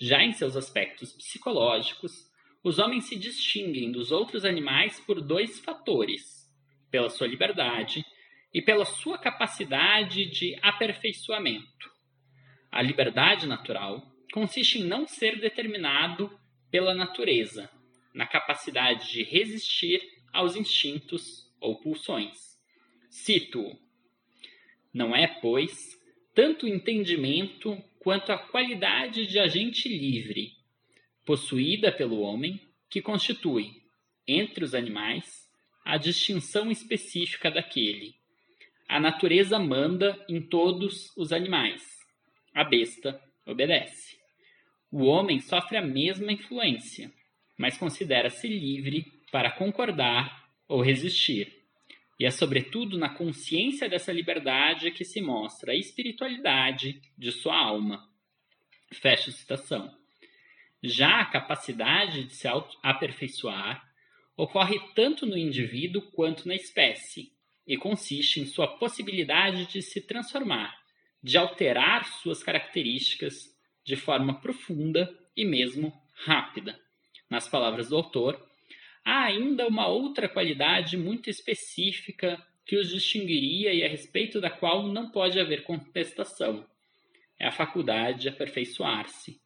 Já 0.00 0.22
em 0.22 0.32
seus 0.32 0.56
aspectos 0.56 1.12
psicológicos, 1.12 2.12
os 2.64 2.78
homens 2.78 3.04
se 3.04 3.16
distinguem 3.16 3.92
dos 3.92 4.10
outros 4.10 4.44
animais 4.44 4.98
por 5.00 5.20
dois 5.20 5.60
fatores: 5.60 6.52
pela 6.90 7.08
sua 7.08 7.28
liberdade 7.28 8.04
e 8.52 8.60
pela 8.60 8.84
sua 8.84 9.16
capacidade 9.16 10.26
de 10.26 10.58
aperfeiçoamento. 10.60 11.97
A 12.70 12.82
liberdade 12.82 13.46
natural 13.46 14.06
consiste 14.32 14.78
em 14.78 14.84
não 14.84 15.06
ser 15.06 15.40
determinado 15.40 16.30
pela 16.70 16.94
natureza, 16.94 17.70
na 18.14 18.26
capacidade 18.26 19.10
de 19.10 19.22
resistir 19.22 20.00
aos 20.32 20.54
instintos 20.54 21.50
ou 21.60 21.80
pulsões. 21.80 22.58
Cito: 23.08 23.76
Não 24.92 25.16
é, 25.16 25.26
pois, 25.26 25.98
tanto 26.34 26.66
o 26.66 26.68
entendimento 26.68 27.82
quanto 27.98 28.32
a 28.32 28.38
qualidade 28.38 29.26
de 29.26 29.38
agente 29.38 29.88
livre, 29.88 30.52
possuída 31.24 31.90
pelo 31.90 32.20
homem, 32.20 32.60
que 32.90 33.00
constitui, 33.00 33.82
entre 34.26 34.62
os 34.62 34.74
animais, 34.74 35.48
a 35.84 35.96
distinção 35.96 36.70
específica 36.70 37.50
daquele. 37.50 38.14
A 38.86 39.00
natureza 39.00 39.58
manda 39.58 40.22
em 40.28 40.40
todos 40.40 41.14
os 41.16 41.32
animais 41.32 41.97
a 42.58 42.64
besta 42.64 43.22
obedece. 43.46 44.18
O 44.90 45.04
homem 45.04 45.38
sofre 45.38 45.76
a 45.76 45.82
mesma 45.82 46.32
influência, 46.32 47.12
mas 47.56 47.78
considera-se 47.78 48.48
livre 48.48 49.04
para 49.30 49.52
concordar 49.52 50.48
ou 50.66 50.82
resistir. 50.82 51.56
E 52.18 52.26
é 52.26 52.30
sobretudo 52.32 52.98
na 52.98 53.10
consciência 53.10 53.88
dessa 53.88 54.12
liberdade 54.12 54.90
que 54.90 55.04
se 55.04 55.20
mostra 55.20 55.70
a 55.70 55.76
espiritualidade 55.76 57.00
de 57.16 57.30
sua 57.30 57.56
alma. 57.56 58.08
Fecha 58.92 59.30
citação. 59.30 59.96
Já 60.82 61.20
a 61.20 61.26
capacidade 61.26 62.24
de 62.24 62.34
se 62.34 62.48
aperfeiçoar 62.82 63.88
ocorre 64.36 64.80
tanto 64.96 65.26
no 65.26 65.38
indivíduo 65.38 66.02
quanto 66.10 66.48
na 66.48 66.56
espécie 66.56 67.32
e 67.64 67.76
consiste 67.76 68.40
em 68.40 68.46
sua 68.46 68.66
possibilidade 68.78 69.66
de 69.66 69.80
se 69.82 70.00
transformar, 70.00 70.77
de 71.22 71.36
alterar 71.36 72.06
suas 72.20 72.42
características 72.42 73.56
de 73.84 73.96
forma 73.96 74.40
profunda 74.40 75.12
e 75.36 75.44
mesmo 75.44 75.92
rápida. 76.24 76.78
Nas 77.30 77.48
palavras 77.48 77.88
do 77.88 77.96
autor, 77.96 78.40
há 79.04 79.24
ainda 79.24 79.66
uma 79.66 79.86
outra 79.86 80.28
qualidade 80.28 80.96
muito 80.96 81.28
específica 81.30 82.42
que 82.64 82.76
os 82.76 82.90
distinguiria 82.90 83.72
e 83.72 83.82
a 83.82 83.88
respeito 83.88 84.40
da 84.40 84.50
qual 84.50 84.86
não 84.86 85.10
pode 85.10 85.40
haver 85.40 85.62
contestação. 85.62 86.66
É 87.38 87.46
a 87.46 87.52
faculdade 87.52 88.22
de 88.22 88.28
aperfeiçoar-se, 88.28 89.40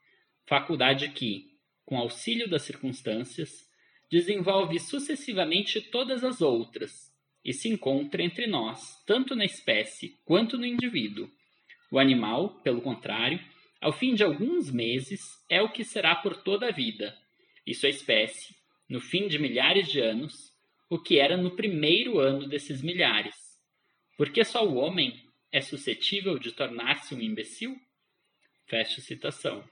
faculdade 0.47 1.09
que, 1.11 1.52
com 1.85 1.97
auxílio 1.99 2.49
das 2.49 2.62
circunstâncias, 2.62 3.71
desenvolve 4.11 4.79
sucessivamente 4.79 5.81
todas 5.81 6.25
as 6.25 6.41
outras 6.41 7.12
e 7.45 7.52
se 7.52 7.69
encontra 7.69 8.23
entre 8.23 8.47
nós, 8.47 9.02
tanto 9.07 9.35
na 9.35 9.45
espécie 9.45 10.19
quanto 10.25 10.59
no 10.59 10.67
indivíduo. 10.67 11.31
O 11.93 11.99
animal, 11.99 12.59
pelo 12.63 12.81
contrário, 12.81 13.39
ao 13.79 13.93
fim 13.93 14.15
de 14.15 14.25
alguns 14.25 14.71
meses, 14.71 15.21
é 15.47 15.61
o 15.61 15.69
que 15.69 15.85
será 15.85 16.17
por 16.17 16.39
toda 16.39 16.69
a 16.69 16.73
vida, 16.73 17.15
e 17.67 17.75
sua 17.75 17.91
espécie, 17.91 18.57
no 18.89 18.99
fim 18.99 19.29
de 19.29 19.39
milhares 19.39 19.89
de 19.89 20.01
anos, 20.01 20.33
o 20.89 20.99
que 20.99 21.19
era 21.19 21.37
no 21.37 21.55
primeiro 21.55 22.19
ano 22.19 22.49
desses 22.49 22.81
milhares. 22.81 23.37
Porque 24.17 24.43
só 24.43 24.67
o 24.67 24.77
homem 24.77 25.23
é 25.53 25.61
suscetível 25.61 26.39
de 26.39 26.53
tornar-se 26.53 27.15
um 27.15 27.21
imbecil? 27.21 27.77
Fecha 28.67 29.03
citação. 29.03 29.63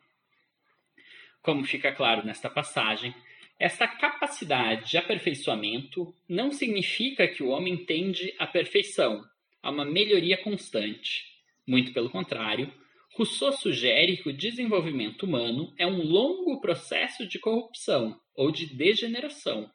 Como 1.41 1.65
fica 1.65 1.91
claro 1.91 2.27
nesta 2.27 2.50
passagem, 2.50 3.15
esta 3.59 3.89
capacidade 3.89 4.91
de 4.91 4.99
aperfeiçoamento 4.99 6.15
não 6.29 6.53
significa 6.53 7.27
que 7.27 7.43
o 7.43 7.49
homem 7.49 7.83
tende 7.87 8.35
à 8.39 8.47
perfeição, 8.47 9.25
a 9.62 9.71
uma 9.71 9.87
melhoria 9.87 10.37
constante. 10.37 11.30
Muito 11.67 11.93
pelo 11.93 12.11
contrário, 12.11 12.73
Rousseau 13.17 13.52
sugere 13.52 14.17
que 14.17 14.29
o 14.29 14.37
desenvolvimento 14.37 15.25
humano 15.25 15.75
é 15.76 15.87
um 15.87 16.02
longo 16.02 16.61
processo 16.61 17.26
de 17.26 17.38
corrupção 17.38 18.19
ou 18.35 18.50
de 18.50 18.67
degeneração. 18.67 19.71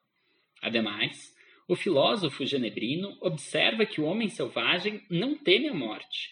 Ademais, 0.62 1.34
o 1.68 1.76
filósofo 1.76 2.46
genebrino 2.46 3.18
observa 3.22 3.86
que 3.86 4.00
o 4.00 4.06
homem 4.06 4.30
selvagem 4.30 5.04
não 5.10 5.36
teme 5.36 5.68
a 5.68 5.74
morte, 5.74 6.30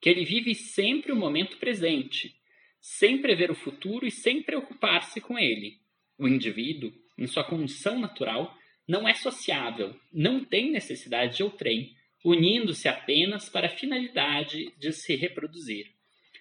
que 0.00 0.08
ele 0.08 0.24
vive 0.24 0.54
sempre 0.54 1.12
o 1.12 1.16
momento 1.16 1.58
presente, 1.58 2.34
sem 2.80 3.18
prever 3.18 3.50
o 3.50 3.54
futuro 3.54 4.06
e 4.06 4.10
sem 4.10 4.42
preocupar-se 4.42 5.20
com 5.20 5.38
ele, 5.38 5.78
o 6.18 6.26
indivíduo, 6.26 6.92
em 7.18 7.26
sua 7.26 7.44
condição 7.44 7.98
natural, 7.98 8.54
não 8.88 9.06
é 9.08 9.14
sociável, 9.14 9.94
não 10.12 10.44
tem 10.44 10.70
necessidade 10.70 11.36
de 11.36 11.42
outrem, 11.42 11.94
unindo-se 12.24 12.88
apenas 12.88 13.48
para 13.48 13.66
a 13.66 13.76
finalidade 13.76 14.72
de 14.78 14.92
se 14.92 15.14
reproduzir. 15.16 15.86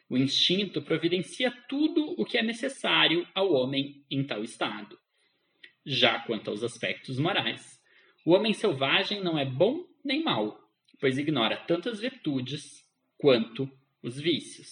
O 0.09 0.17
instinto 0.17 0.81
providencia 0.81 1.51
tudo 1.67 2.15
o 2.17 2.25
que 2.25 2.37
é 2.37 2.43
necessário 2.43 3.27
ao 3.33 3.53
homem 3.53 4.03
em 4.09 4.25
tal 4.25 4.43
estado. 4.43 4.97
Já 5.85 6.19
quanto 6.19 6.49
aos 6.49 6.63
aspectos 6.63 7.19
morais, 7.19 7.79
o 8.25 8.31
homem 8.31 8.53
selvagem 8.53 9.21
não 9.21 9.37
é 9.37 9.45
bom 9.45 9.85
nem 10.03 10.23
mau, 10.23 10.59
pois 10.99 11.17
ignora 11.17 11.57
tanto 11.57 11.89
as 11.89 11.99
virtudes 11.99 12.83
quanto 13.17 13.69
os 14.01 14.19
vícios. 14.19 14.67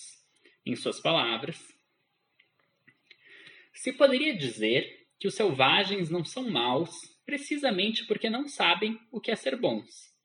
Em 0.65 0.75
suas 0.75 0.99
palavras, 0.99 1.57
se 3.73 3.93
poderia 3.93 4.35
dizer 4.35 5.07
que 5.19 5.27
os 5.27 5.35
selvagens 5.35 6.09
não 6.09 6.25
são 6.25 6.49
maus 6.49 6.91
precisamente 7.25 8.05
porque 8.05 8.29
não 8.29 8.47
sabem 8.47 8.99
o 9.11 9.21
que 9.21 9.31
é 9.31 9.35
ser 9.35 9.55
bons. 9.55 10.16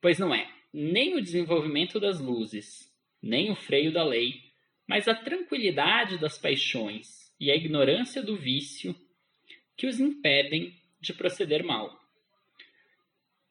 Pois 0.00 0.18
não 0.18 0.34
é 0.34 0.50
nem 0.72 1.16
o 1.16 1.22
desenvolvimento 1.22 1.98
das 1.98 2.20
luzes, 2.20 2.92
nem 3.22 3.50
o 3.50 3.56
freio 3.56 3.92
da 3.92 4.04
lei, 4.04 4.34
mas 4.86 5.08
a 5.08 5.14
tranquilidade 5.14 6.18
das 6.18 6.38
paixões 6.38 7.32
e 7.40 7.50
a 7.50 7.56
ignorância 7.56 8.22
do 8.22 8.36
vício 8.36 8.94
que 9.76 9.86
os 9.86 10.00
impedem 10.00 10.74
de 11.00 11.12
proceder 11.12 11.64
mal. 11.64 11.98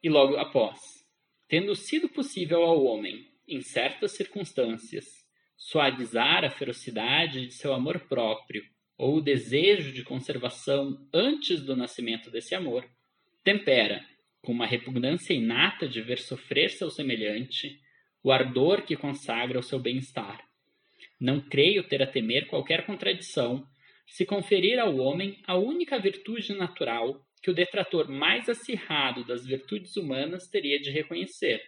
E 0.04 0.10
logo 0.10 0.38
após, 0.38 0.80
tendo 1.48 1.76
sido 1.76 2.10
possível 2.10 2.64
ao 2.64 2.84
homem, 2.84 3.28
em 3.48 3.62
certas 3.62 4.12
circunstâncias, 4.12 5.06
suavizar 5.56 6.44
a 6.44 6.50
ferocidade 6.50 7.48
de 7.48 7.54
seu 7.54 7.74
amor 7.74 8.00
próprio 8.02 8.64
ou 8.98 9.18
o 9.18 9.22
desejo 9.22 9.92
de 9.92 10.04
conservação 10.04 11.08
antes 11.14 11.62
do 11.62 11.76
nascimento 11.76 12.30
desse 12.30 12.56
amor, 12.56 12.88
tempera, 13.44 14.06
com 14.42 14.52
uma 14.52 14.66
repugnância 14.66 15.34
inata 15.34 15.88
de 15.88 16.02
ver 16.02 16.20
sofrer 16.20 16.70
seu 16.70 16.90
semelhante, 16.90 17.80
o 18.24 18.32
ardor 18.32 18.84
que 18.84 18.96
consagra 18.96 19.60
o 19.60 19.64
seu 19.64 19.80
bem-estar. 19.80 20.42
Não 21.20 21.42
creio 21.42 21.84
ter 21.88 22.02
a 22.02 22.08
temer 22.08 22.48
qualquer 22.48 22.86
contradição 22.86 23.68
se 24.08 24.26
conferir 24.26 24.80
ao 24.80 24.96
homem 24.98 25.42
a 25.46 25.56
única 25.58 26.00
virtude 26.00 26.54
natural 26.54 27.22
que 27.42 27.52
o 27.52 27.54
detrator 27.54 28.10
mais 28.10 28.50
acirrado 28.50 29.26
das 29.26 29.46
virtudes 29.46 29.96
humanas 29.96 30.48
teria 30.48 30.80
de 30.80 30.90
reconhecer. 30.90 31.62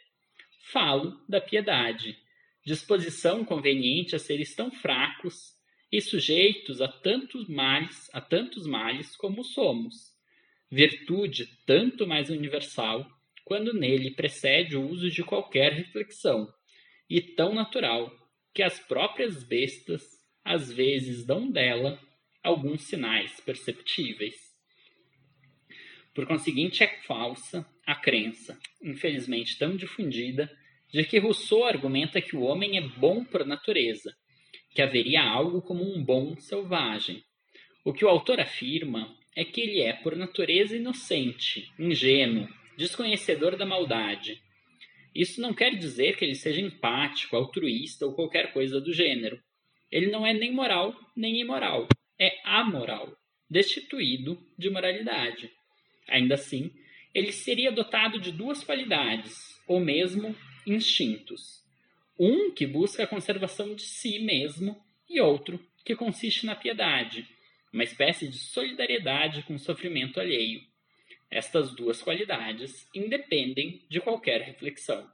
Falo 0.72 1.20
da 1.28 1.42
piedade, 1.42 2.18
disposição 2.66 3.44
conveniente 3.44 4.16
a 4.16 4.20
seres 4.20 4.56
tão 4.56 4.72
fracos 4.72 5.58
e 5.92 6.00
sujeitos 6.02 6.82
a 6.82 6.88
tantos 6.88 7.48
males, 7.48 8.10
a 8.14 8.22
tantos 8.22 8.68
males 8.68 9.16
como 9.16 9.44
somos. 9.44 10.09
Virtude 10.72 11.48
tanto 11.66 12.06
mais 12.06 12.30
universal, 12.30 13.06
quando 13.44 13.74
nele 13.74 14.12
precede 14.12 14.76
o 14.76 14.88
uso 14.88 15.10
de 15.10 15.24
qualquer 15.24 15.74
reflexão, 15.74 16.48
e 17.10 17.22
tão 17.22 17.54
natural 17.54 18.12
que 18.54 18.62
as 18.62 18.80
próprias 18.80 19.44
bestas 19.44 20.02
às 20.44 20.72
vezes 20.72 21.26
dão 21.26 21.50
dela 21.50 22.00
alguns 22.44 22.84
sinais 22.84 23.40
perceptíveis. 23.42 24.36
Por 26.14 26.28
conseguinte, 26.28 26.84
é 26.84 26.88
falsa 27.04 27.66
a 27.86 27.96
crença, 27.96 28.60
infelizmente 28.84 29.58
tão 29.58 29.76
difundida, 29.76 30.50
de 30.92 31.04
que 31.04 31.20
Rousseau 31.20 31.64
argumenta 31.64 32.22
que 32.22 32.36
o 32.36 32.42
homem 32.42 32.78
é 32.78 32.82
bom 32.82 33.24
por 33.24 33.46
natureza 33.46 34.16
que 34.70 34.82
haveria 34.82 35.24
algo 35.24 35.62
como 35.62 35.84
um 35.84 36.04
bom 36.04 36.38
selvagem. 36.38 37.24
O 37.84 37.94
que 37.94 38.06
o 38.06 38.10
autor 38.10 38.40
afirma 38.40 39.14
é 39.40 39.46
que 39.46 39.62
ele 39.62 39.80
é, 39.80 39.94
por 39.94 40.18
natureza, 40.18 40.76
inocente, 40.76 41.72
ingênuo, 41.80 42.50
desconhecedor 42.78 43.56
da 43.56 43.66
maldade. 43.66 44.38
Isso 45.16 45.40
não 45.40 45.54
quer 45.54 45.78
dizer 45.78 46.18
que 46.18 46.26
ele 46.26 46.36
seja 46.36 46.60
empático, 46.60 47.38
altruísta 47.38 48.06
ou 48.06 48.12
qualquer 48.12 48.52
coisa 48.52 48.82
do 48.82 48.92
gênero. 48.92 49.42
Ele 49.90 50.08
não 50.08 50.28
é 50.28 50.34
nem 50.34 50.52
moral 50.52 50.94
nem 51.16 51.40
imoral, 51.40 51.88
é 52.20 52.38
amoral, 52.44 53.18
destituído 53.50 54.38
de 54.58 54.70
moralidade. 54.70 55.50
Ainda 56.10 56.36
assim, 56.36 56.70
ele 57.16 57.32
seria 57.32 57.72
dotado 57.72 58.20
de 58.20 58.34
duas 58.34 58.62
qualidades, 58.62 59.58
ou 59.66 59.80
mesmo 59.80 60.36
instintos. 60.68 61.64
Um 62.20 62.52
que 62.52 62.68
busca 62.68 63.06
a 63.06 63.08
conservação 63.08 63.74
de 63.74 63.84
si 63.84 64.20
mesmo 64.20 64.76
e 65.10 65.22
outro 65.22 65.66
que 65.86 65.96
consiste 65.96 66.46
na 66.46 66.58
piedade, 66.58 67.26
uma 67.72 67.84
espécie 67.84 68.28
de 68.28 68.38
solidariedade 68.38 69.44
com 69.44 69.56
o 69.56 69.60
sofrimento 69.60 70.20
alheio. 70.20 70.62
Estas 71.30 71.76
duas 71.76 72.02
qualidades 72.02 72.88
independem 72.94 73.86
de 73.90 74.02
qualquer 74.02 74.42
reflexão. 74.42 75.10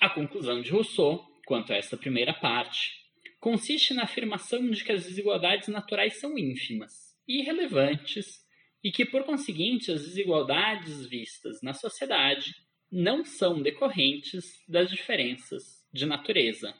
A 0.00 0.08
conclusão 0.08 0.60
de 0.60 0.70
Rousseau, 0.70 1.26
quanto 1.46 1.72
a 1.72 1.76
esta 1.76 1.96
primeira 1.96 2.32
parte, 2.32 2.92
consiste 3.40 3.94
na 3.94 4.04
afirmação 4.04 4.70
de 4.70 4.84
que 4.84 4.92
as 4.92 5.04
desigualdades 5.04 5.68
naturais 5.68 6.20
são 6.20 6.38
ínfimas 6.38 7.16
e 7.26 7.40
irrelevantes 7.40 8.44
e 8.82 8.92
que, 8.92 9.04
por 9.04 9.24
conseguinte, 9.24 9.90
as 9.90 10.02
desigualdades 10.02 11.06
vistas 11.06 11.60
na 11.62 11.74
sociedade 11.74 12.54
não 12.90 13.24
são 13.24 13.60
decorrentes 13.60 14.44
das 14.68 14.90
diferenças 14.90 15.84
de 15.92 16.06
natureza. 16.06 16.74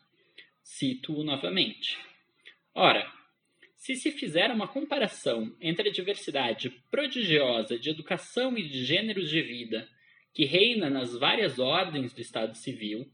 Cito-o 0.62 1.24
novamente. 1.24 1.98
Ora, 2.74 3.10
se 3.86 3.94
se 3.94 4.10
fizer 4.10 4.50
uma 4.50 4.66
comparação 4.66 5.56
entre 5.60 5.88
a 5.88 5.92
diversidade 5.92 6.70
prodigiosa 6.90 7.78
de 7.78 7.88
educação 7.88 8.58
e 8.58 8.66
de 8.66 8.84
gêneros 8.84 9.30
de 9.30 9.40
vida 9.40 9.88
que 10.34 10.44
reina 10.44 10.90
nas 10.90 11.16
várias 11.16 11.60
ordens 11.60 12.12
do 12.12 12.20
Estado 12.20 12.56
civil, 12.56 13.06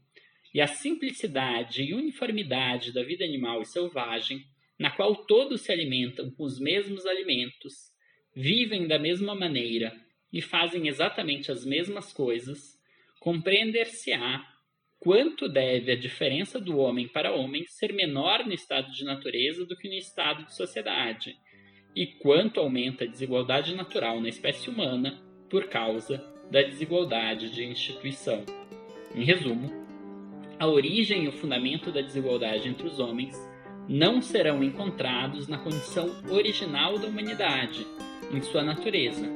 e 0.51 0.59
a 0.59 0.65
simplicidade 0.65 1.83
e 1.83 1.93
uniformidade 1.93 2.91
da 2.91 3.03
vida 3.03 3.23
animal 3.23 3.61
e 3.61 3.65
selvagem, 3.65 4.43
na 4.79 4.89
qual 4.89 5.15
todos 5.27 5.61
se 5.61 5.71
alimentam 5.71 6.31
com 6.31 6.43
os 6.43 6.59
mesmos 6.59 7.05
alimentos, 7.05 7.91
vivem 8.35 8.87
da 8.87 8.97
mesma 8.97 9.35
maneira 9.35 9.95
e 10.31 10.41
fazem 10.41 10.87
exatamente 10.87 11.51
as 11.51 11.63
mesmas 11.63 12.11
coisas, 12.11 12.79
compreender-se-á 13.19 14.43
quanto 15.03 15.49
deve 15.49 15.91
a 15.91 15.97
diferença 15.97 16.61
do 16.61 16.77
homem 16.77 17.09
para 17.09 17.35
homem 17.35 17.65
ser 17.67 17.91
menor 17.91 18.45
no 18.45 18.53
estado 18.53 18.89
de 18.93 19.03
natureza 19.03 19.65
do 19.65 19.75
que 19.75 19.89
no 19.89 19.95
estado 19.95 20.45
de 20.45 20.55
sociedade, 20.55 21.35
e 21.93 22.07
quanto 22.07 22.61
aumenta 22.61 23.03
a 23.03 23.07
desigualdade 23.07 23.75
natural 23.75 24.21
na 24.21 24.29
espécie 24.29 24.69
humana 24.69 25.21
por 25.49 25.67
causa 25.67 26.23
da 26.49 26.61
desigualdade 26.61 27.51
de 27.51 27.65
instituição. 27.65 28.45
Em 29.13 29.25
resumo, 29.25 29.69
a 30.57 30.67
origem 30.67 31.25
e 31.25 31.27
o 31.27 31.33
fundamento 31.33 31.91
da 31.91 31.99
desigualdade 31.99 32.69
entre 32.69 32.87
os 32.87 32.97
homens 32.97 33.35
não 33.89 34.21
serão 34.21 34.63
encontrados 34.63 35.49
na 35.49 35.57
condição 35.57 36.15
original 36.31 36.97
da 36.97 37.07
humanidade, 37.07 37.85
em 38.31 38.41
sua 38.41 38.63
natureza, 38.63 39.29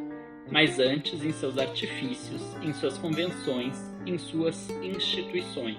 mas 0.49 0.79
antes 0.79 1.25
em 1.25 1.33
seus 1.33 1.57
artifícios, 1.57 2.41
em 2.63 2.71
suas 2.71 2.97
convenções, 2.97 3.96
em 4.07 4.17
suas 4.17 4.69
instituições. 4.81 5.77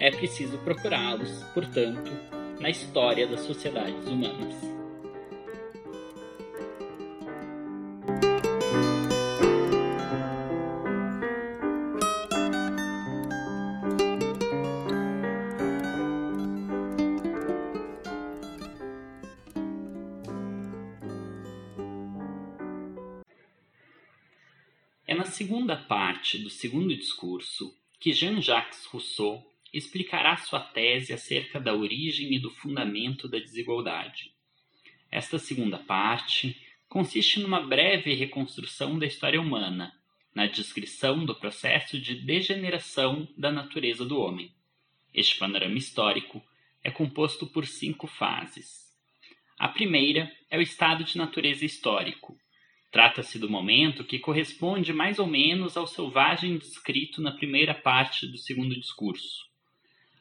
É 0.00 0.10
preciso 0.10 0.58
procurá-los, 0.58 1.42
portanto, 1.54 2.10
na 2.60 2.70
história 2.70 3.26
das 3.26 3.40
sociedades 3.40 4.06
humanas. 4.06 4.77
Segunda 25.38 25.76
parte 25.76 26.36
do 26.36 26.50
segundo 26.50 26.92
discurso 26.96 27.72
que 28.00 28.12
Jean-Jacques 28.12 28.84
Rousseau 28.86 29.40
explicará 29.72 30.36
sua 30.36 30.58
tese 30.58 31.12
acerca 31.12 31.60
da 31.60 31.72
origem 31.72 32.34
e 32.34 32.40
do 32.40 32.50
fundamento 32.50 33.28
da 33.28 33.38
desigualdade. 33.38 34.32
Esta 35.08 35.38
segunda 35.38 35.78
parte 35.78 36.60
consiste 36.88 37.38
numa 37.38 37.60
breve 37.60 38.14
reconstrução 38.14 38.98
da 38.98 39.06
história 39.06 39.40
humana, 39.40 39.94
na 40.34 40.46
descrição 40.46 41.24
do 41.24 41.36
processo 41.36 42.00
de 42.00 42.16
degeneração 42.16 43.28
da 43.38 43.52
natureza 43.52 44.04
do 44.04 44.18
homem. 44.18 44.52
Este 45.14 45.38
panorama 45.38 45.78
histórico 45.78 46.44
é 46.82 46.90
composto 46.90 47.46
por 47.46 47.64
cinco 47.64 48.08
fases. 48.08 48.92
A 49.56 49.68
primeira 49.68 50.32
é 50.50 50.58
o 50.58 50.62
estado 50.62 51.04
de 51.04 51.16
natureza 51.16 51.64
histórico, 51.64 52.36
Trata-se 52.90 53.38
do 53.38 53.50
momento 53.50 54.04
que 54.04 54.18
corresponde 54.18 54.92
mais 54.92 55.18
ou 55.18 55.26
menos 55.26 55.76
ao 55.76 55.86
selvagem 55.86 56.56
descrito 56.56 57.20
na 57.20 57.32
primeira 57.32 57.74
parte 57.74 58.26
do 58.26 58.38
segundo 58.38 58.74
discurso. 58.74 59.46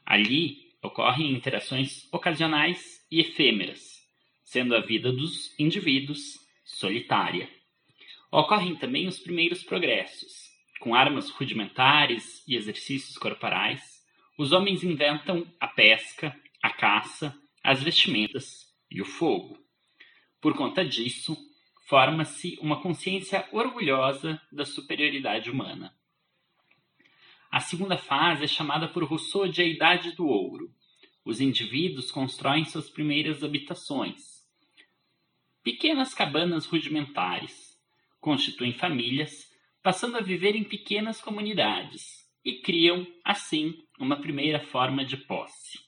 Ali 0.05 0.67
ocorrem 0.83 1.31
interações 1.31 2.07
ocasionais 2.11 3.05
e 3.09 3.21
efêmeras, 3.21 4.01
sendo 4.43 4.75
a 4.75 4.81
vida 4.81 5.11
dos 5.11 5.57
indivíduos 5.57 6.35
solitária. 6.65 7.49
Ocorrem 8.31 8.75
também 8.75 9.07
os 9.07 9.17
primeiros 9.17 9.63
progressos. 9.63 10.47
Com 10.79 10.93
armas 10.93 11.29
rudimentares 11.29 12.43
e 12.47 12.55
exercícios 12.55 13.17
corporais, 13.17 13.81
os 14.37 14.51
homens 14.51 14.83
inventam 14.83 15.47
a 15.59 15.67
pesca, 15.67 16.37
a 16.61 16.69
caça, 16.69 17.35
as 17.63 17.81
vestimentas 17.81 18.67
e 18.91 19.01
o 19.01 19.05
fogo. 19.05 19.57
Por 20.39 20.55
conta 20.55 20.85
disso, 20.85 21.35
forma-se 21.87 22.57
uma 22.61 22.81
consciência 22.81 23.47
orgulhosa 23.51 24.41
da 24.51 24.65
superioridade 24.65 25.49
humana. 25.49 25.95
A 27.49 27.61
segunda 27.61 27.97
fase 27.97 28.43
é 28.43 28.47
chamada 28.47 28.89
por 28.89 29.05
Rousseau 29.05 29.47
de 29.47 29.61
a 29.61 29.65
Idade 29.65 30.11
do 30.11 30.27
Ouro. 30.27 30.69
Os 31.23 31.39
indivíduos 31.39 32.11
constroem 32.11 32.65
suas 32.65 32.89
primeiras 32.89 33.41
habitações. 33.41 34.45
Pequenas 35.63 36.13
cabanas 36.13 36.65
rudimentares. 36.65 37.81
Constituem 38.19 38.73
famílias, 38.73 39.49
passando 39.81 40.17
a 40.17 40.21
viver 40.21 40.57
em 40.57 40.65
pequenas 40.65 41.21
comunidades 41.21 42.29
e 42.43 42.59
criam, 42.59 43.07
assim, 43.23 43.73
uma 43.97 44.19
primeira 44.19 44.59
forma 44.59 45.05
de 45.05 45.15
posse. 45.15 45.79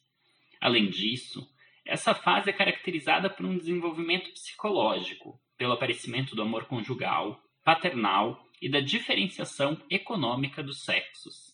Além 0.61 0.89
disso, 0.89 1.45
essa 1.83 2.15
fase 2.15 2.49
é 2.49 2.53
caracterizada 2.53 3.29
por 3.29 3.45
um 3.45 3.57
desenvolvimento 3.57 4.31
psicológico, 4.31 5.41
pelo 5.59 5.73
aparecimento 5.73 6.35
do 6.35 6.41
amor 6.41 6.65
conjugal, 6.65 7.43
paternal 7.65 8.43
e 8.61 8.69
da 8.69 8.79
diferenciação 8.79 9.79
econômica 9.89 10.63
dos 10.63 10.83
sexos. 10.83 11.53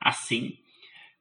Assim, 0.00 0.56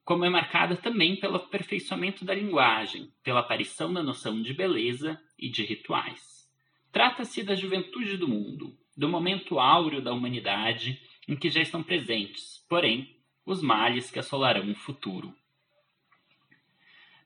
como 0.03 0.23
é 0.23 0.29
marcada 0.29 0.77
também 0.77 1.15
pelo 1.15 1.37
aperfeiçoamento 1.37 2.23
da 2.23 2.35
linguagem, 2.35 3.11
pela 3.23 3.39
aparição 3.39 3.91
da 3.91 4.03
noção 4.03 4.39
de 4.39 4.53
beleza 4.53 5.19
e 5.37 5.49
de 5.49 5.65
rituais. 5.65 6.47
Trata-se 6.91 7.43
da 7.43 7.55
juventude 7.55 8.15
do 8.17 8.27
mundo, 8.27 8.77
do 8.95 9.09
momento 9.09 9.59
áureo 9.59 10.01
da 10.01 10.13
humanidade 10.13 11.01
em 11.27 11.35
que 11.35 11.49
já 11.49 11.59
estão 11.59 11.81
presentes, 11.81 12.63
porém, 12.69 13.17
os 13.43 13.63
males 13.63 14.11
que 14.11 14.19
assolarão 14.19 14.71
o 14.71 14.75
futuro. 14.75 15.35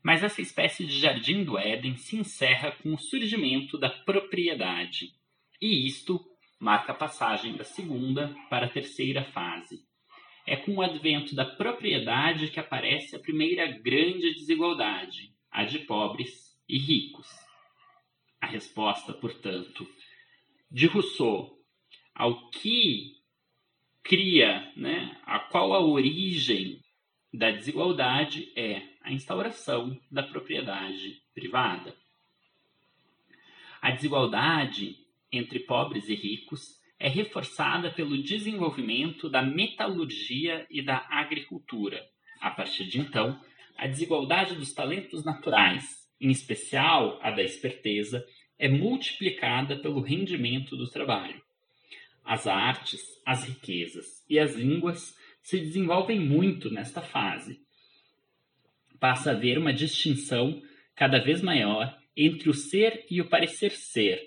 Mas 0.04 0.24
essa 0.24 0.42
espécie 0.42 0.86
de 0.86 1.00
jardim 1.00 1.44
do 1.44 1.58
Éden 1.58 1.98
se 1.98 2.16
encerra 2.16 2.72
com 2.72 2.94
o 2.94 2.98
surgimento 2.98 3.78
da 3.78 3.90
propriedade, 3.90 5.14
e 5.62 5.86
isto 5.86 6.20
marca 6.60 6.92
a 6.92 6.96
passagem 6.96 7.56
da 7.56 7.64
segunda 7.64 8.36
para 8.50 8.66
a 8.66 8.70
terceira 8.70 9.24
fase. 9.26 9.84
É 10.46 10.56
com 10.56 10.76
o 10.76 10.82
advento 10.82 11.36
da 11.36 11.46
propriedade 11.46 12.50
que 12.50 12.60
aparece 12.60 13.16
a 13.16 13.20
primeira 13.20 13.68
grande 13.68 14.34
desigualdade, 14.34 15.34
a 15.52 15.64
de 15.64 15.80
pobres 15.80 16.58
e 16.68 16.78
ricos. 16.78 17.28
A 18.42 18.48
resposta, 18.48 19.14
portanto, 19.14 19.88
de 20.72 20.88
Rousseau 20.88 21.60
ao 22.16 22.50
que 22.50 23.16
cria, 24.04 24.74
né, 24.76 25.18
a 25.24 25.40
qual 25.40 25.74
a 25.74 25.80
origem 25.80 26.82
da 27.34 27.52
desigualdade 27.52 28.52
é 28.58 28.89
a 29.02 29.12
instauração 29.12 30.00
da 30.12 30.24
propriedade 30.24 31.22
privada. 31.34 31.96
A 33.82 33.92
desigualdade 33.92 34.98
entre 35.32 35.60
pobres 35.60 36.10
e 36.10 36.16
ricos 36.16 36.80
é 37.00 37.08
reforçada 37.08 37.90
pelo 37.92 38.22
desenvolvimento 38.22 39.30
da 39.30 39.42
metalurgia 39.42 40.68
e 40.70 40.82
da 40.82 41.06
agricultura. 41.10 42.06
A 42.42 42.52
partir 42.52 42.86
de 42.86 43.00
então, 43.00 43.40
a 43.78 43.88
desigualdade 43.88 44.56
dos 44.56 44.74
talentos 44.74 45.24
naturais, 45.24 46.10
em 46.20 46.30
especial 46.30 47.18
a 47.22 47.32
da 47.32 47.42
esperteza, 47.42 48.26
é 48.58 48.68
multiplicada 48.68 49.78
pelo 49.78 50.02
rendimento 50.02 50.76
do 50.76 50.90
trabalho. 50.90 51.42
As 52.26 52.46
artes, 52.46 53.02
as 53.26 53.46
riquezas 53.46 54.26
e 54.30 54.38
as 54.38 54.56
línguas 54.56 55.18
se 55.42 55.58
desenvolvem 55.58 56.20
muito 56.20 56.70
nesta 56.70 57.02
fase. 57.02 57.60
Passa 59.00 59.32
a 59.32 59.34
haver 59.34 59.58
uma 59.58 59.74
distinção 59.74 60.62
cada 60.96 61.20
vez 61.20 61.42
maior 61.42 61.98
entre 62.16 62.50
o 62.50 62.54
ser 62.54 63.06
e 63.10 63.22
o 63.22 63.30
parecer 63.30 63.72
ser, 63.72 64.22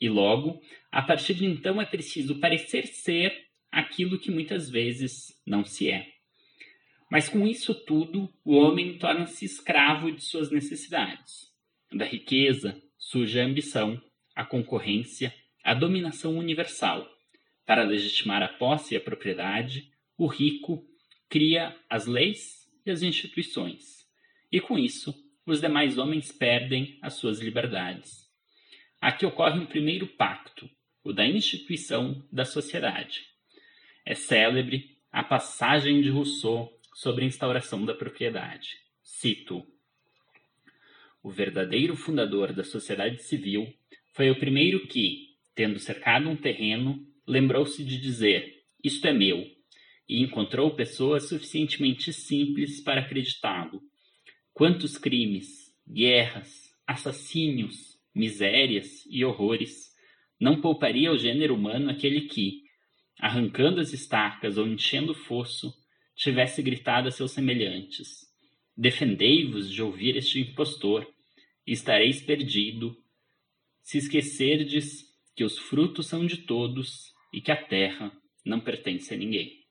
e 0.00 0.08
logo, 0.08 0.60
a 0.90 1.00
partir 1.00 1.34
de 1.34 1.46
então 1.46 1.80
é 1.80 1.86
preciso 1.86 2.40
parecer 2.40 2.86
ser 2.86 3.46
aquilo 3.70 4.18
que 4.18 4.30
muitas 4.30 4.68
vezes 4.68 5.40
não 5.46 5.64
se 5.64 5.90
é. 5.90 6.08
Mas 7.10 7.28
com 7.28 7.46
isso 7.46 7.74
tudo, 7.74 8.28
o 8.44 8.56
homem 8.56 8.98
torna-se 8.98 9.44
escravo 9.44 10.10
de 10.10 10.24
suas 10.24 10.50
necessidades. 10.50 11.52
Da 11.92 12.04
riqueza 12.04 12.82
surge 12.98 13.38
a 13.38 13.44
ambição, 13.44 14.02
a 14.34 14.44
concorrência, 14.44 15.32
a 15.62 15.72
dominação 15.72 16.36
universal. 16.36 17.08
Para 17.64 17.84
legitimar 17.84 18.42
a 18.42 18.48
posse 18.48 18.94
e 18.94 18.96
a 18.96 19.00
propriedade, 19.00 19.90
o 20.18 20.26
rico 20.26 20.84
cria 21.28 21.76
as 21.88 22.06
leis 22.06 22.68
e 22.84 22.90
as 22.90 23.02
instituições, 23.02 24.05
e 24.50 24.60
com 24.60 24.78
isso 24.78 25.14
os 25.46 25.60
demais 25.60 25.96
homens 25.96 26.32
perdem 26.32 26.98
as 27.00 27.14
suas 27.14 27.40
liberdades. 27.40 28.26
Aqui 29.00 29.24
ocorre 29.24 29.58
um 29.60 29.66
primeiro 29.66 30.06
pacto, 30.06 30.68
o 31.04 31.12
da 31.12 31.24
instituição 31.26 32.26
da 32.32 32.44
sociedade. 32.44 33.24
É 34.04 34.14
célebre 34.14 34.96
a 35.12 35.22
passagem 35.22 36.02
de 36.02 36.10
Rousseau 36.10 36.76
sobre 36.94 37.24
a 37.24 37.28
instauração 37.28 37.84
da 37.84 37.94
propriedade. 37.94 38.70
Cito: 39.02 39.64
O 41.22 41.30
verdadeiro 41.30 41.94
fundador 41.94 42.52
da 42.52 42.64
sociedade 42.64 43.22
civil 43.22 43.72
foi 44.12 44.30
o 44.30 44.38
primeiro 44.38 44.86
que, 44.88 45.36
tendo 45.54 45.78
cercado 45.78 46.28
um 46.28 46.36
terreno, 46.36 47.06
lembrou-se 47.26 47.84
de 47.84 48.00
dizer: 48.00 48.64
Isto 48.82 49.06
é 49.06 49.12
meu, 49.12 49.46
e 50.08 50.22
encontrou 50.22 50.74
pessoas 50.74 51.28
suficientemente 51.28 52.12
simples 52.12 52.80
para 52.80 53.00
acreditá-lo. 53.00 53.82
Quantos 54.56 54.96
crimes, 54.96 55.70
guerras, 55.86 56.74
assassínios, 56.86 58.00
misérias 58.14 59.04
e 59.10 59.22
horrores 59.22 59.92
não 60.40 60.62
pouparia 60.62 61.10
ao 61.10 61.18
gênero 61.18 61.54
humano 61.54 61.90
aquele 61.90 62.22
que, 62.22 62.62
arrancando 63.20 63.82
as 63.82 63.92
estacas 63.92 64.56
ou 64.56 64.66
enchendo 64.66 65.12
o 65.12 65.14
fosso, 65.14 65.74
tivesse 66.14 66.62
gritado 66.62 67.06
a 67.06 67.10
seus 67.10 67.32
semelhantes: 67.32 68.22
Defendei-vos 68.74 69.70
de 69.70 69.82
ouvir 69.82 70.16
este 70.16 70.40
impostor, 70.40 71.06
e 71.66 71.72
estareis 71.72 72.22
perdido, 72.22 72.96
se 73.82 73.98
esquecerdes 73.98 75.04
que 75.36 75.44
os 75.44 75.58
frutos 75.58 76.06
são 76.06 76.24
de 76.24 76.38
todos 76.38 77.12
e 77.30 77.42
que 77.42 77.52
a 77.52 77.62
terra 77.62 78.10
não 78.42 78.58
pertence 78.58 79.12
a 79.12 79.18
ninguém. 79.18 79.66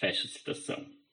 Fecha 0.00 0.26
citação. 0.26 1.03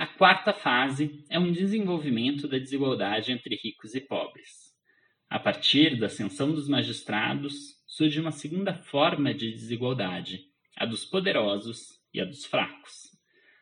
A 0.00 0.06
quarta 0.06 0.54
fase 0.54 1.22
é 1.28 1.38
um 1.38 1.52
desenvolvimento 1.52 2.48
da 2.48 2.56
desigualdade 2.56 3.32
entre 3.32 3.54
ricos 3.62 3.94
e 3.94 4.00
pobres. 4.00 4.74
A 5.28 5.38
partir 5.38 6.00
da 6.00 6.06
ascensão 6.06 6.52
dos 6.52 6.66
magistrados, 6.70 7.74
surge 7.86 8.18
uma 8.18 8.30
segunda 8.30 8.72
forma 8.72 9.34
de 9.34 9.52
desigualdade, 9.52 10.40
a 10.74 10.86
dos 10.86 11.04
poderosos 11.04 12.00
e 12.14 12.20
a 12.22 12.24
dos 12.24 12.46
fracos. 12.46 13.10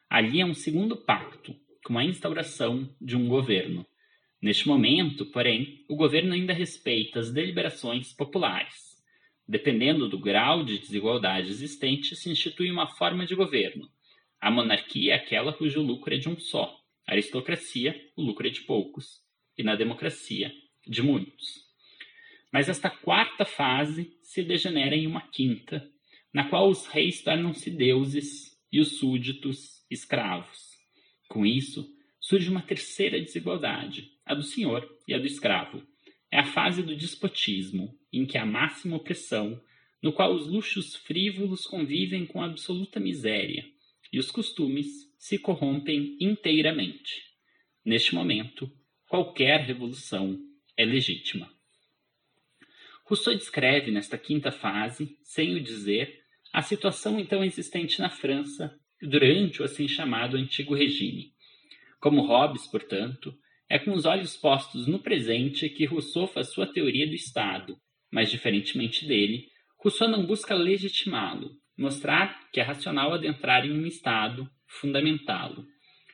Ali 0.08 0.40
é 0.40 0.46
um 0.46 0.54
segundo 0.54 0.96
pacto, 0.96 1.56
com 1.84 1.98
a 1.98 2.04
instauração 2.04 2.88
de 3.00 3.16
um 3.16 3.26
governo. 3.26 3.84
Neste 4.40 4.68
momento, 4.68 5.26
porém, 5.32 5.84
o 5.88 5.96
governo 5.96 6.34
ainda 6.34 6.52
respeita 6.52 7.18
as 7.18 7.32
deliberações 7.32 8.12
populares. 8.12 8.96
Dependendo 9.44 10.08
do 10.08 10.20
grau 10.20 10.62
de 10.62 10.78
desigualdade 10.78 11.50
existente, 11.50 12.14
se 12.14 12.30
institui 12.30 12.70
uma 12.70 12.86
forma 12.94 13.26
de 13.26 13.34
governo. 13.34 13.88
A 14.40 14.52
monarquia 14.52 15.14
é 15.14 15.16
aquela 15.16 15.52
cujo 15.52 15.82
lucro 15.82 16.14
é 16.14 16.16
de 16.16 16.28
um 16.28 16.38
só. 16.38 16.78
A 17.06 17.12
aristocracia, 17.12 18.00
o 18.16 18.22
lucro 18.22 18.46
é 18.46 18.50
de 18.50 18.60
poucos. 18.60 19.20
E 19.56 19.64
na 19.64 19.74
democracia, 19.74 20.52
de 20.86 21.02
muitos. 21.02 21.66
Mas 22.52 22.68
esta 22.68 22.88
quarta 22.88 23.44
fase 23.44 24.16
se 24.22 24.42
degenera 24.44 24.94
em 24.94 25.08
uma 25.08 25.22
quinta, 25.22 25.90
na 26.32 26.48
qual 26.48 26.70
os 26.70 26.86
reis 26.86 27.20
tornam-se 27.20 27.68
deuses 27.68 28.56
e 28.72 28.80
os 28.80 28.98
súditos 28.98 29.84
escravos. 29.90 30.68
Com 31.28 31.44
isso, 31.44 31.92
surge 32.20 32.48
uma 32.48 32.62
terceira 32.62 33.20
desigualdade, 33.20 34.08
a 34.24 34.34
do 34.34 34.42
senhor 34.44 34.88
e 35.06 35.14
a 35.14 35.18
do 35.18 35.26
escravo. 35.26 35.82
É 36.30 36.38
a 36.38 36.44
fase 36.44 36.82
do 36.82 36.94
despotismo, 36.94 37.98
em 38.12 38.24
que 38.24 38.38
há 38.38 38.46
máxima 38.46 38.96
opressão, 38.96 39.60
no 40.00 40.12
qual 40.12 40.32
os 40.32 40.46
luxos 40.46 40.94
frívolos 40.94 41.66
convivem 41.66 42.24
com 42.24 42.40
absoluta 42.40 43.00
miséria 43.00 43.64
e 44.12 44.18
os 44.18 44.30
costumes 44.30 44.86
se 45.18 45.38
corrompem 45.38 46.16
inteiramente. 46.20 47.22
Neste 47.84 48.14
momento, 48.14 48.70
qualquer 49.08 49.60
revolução 49.60 50.38
é 50.76 50.84
legítima. 50.84 51.50
Rousseau 53.04 53.34
descreve 53.34 53.90
nesta 53.90 54.18
quinta 54.18 54.52
fase, 54.52 55.16
sem 55.22 55.54
o 55.54 55.60
dizer, 55.60 56.20
a 56.52 56.62
situação 56.62 57.18
então 57.18 57.42
existente 57.42 58.00
na 58.00 58.10
França 58.10 58.78
durante 59.00 59.62
o 59.62 59.64
assim 59.64 59.88
chamado 59.88 60.36
Antigo 60.36 60.74
Regime. 60.74 61.32
Como 62.00 62.26
Hobbes, 62.26 62.66
portanto, 62.70 63.34
é 63.68 63.78
com 63.78 63.92
os 63.92 64.04
olhos 64.04 64.36
postos 64.36 64.86
no 64.86 64.98
presente 64.98 65.68
que 65.68 65.84
Rousseau 65.84 66.26
faz 66.26 66.52
sua 66.52 66.66
teoria 66.66 67.06
do 67.06 67.14
Estado, 67.14 67.76
mas 68.10 68.30
diferentemente 68.30 69.06
dele, 69.06 69.48
Rousseau 69.78 70.10
não 70.10 70.26
busca 70.26 70.54
legitimá-lo, 70.54 71.50
mostrar 71.78 72.50
que 72.52 72.58
é 72.58 72.62
racional 72.62 73.14
adentrar 73.14 73.64
em 73.64 73.70
um 73.70 73.86
Estado, 73.86 74.50
fundamentá-lo. 74.66 75.64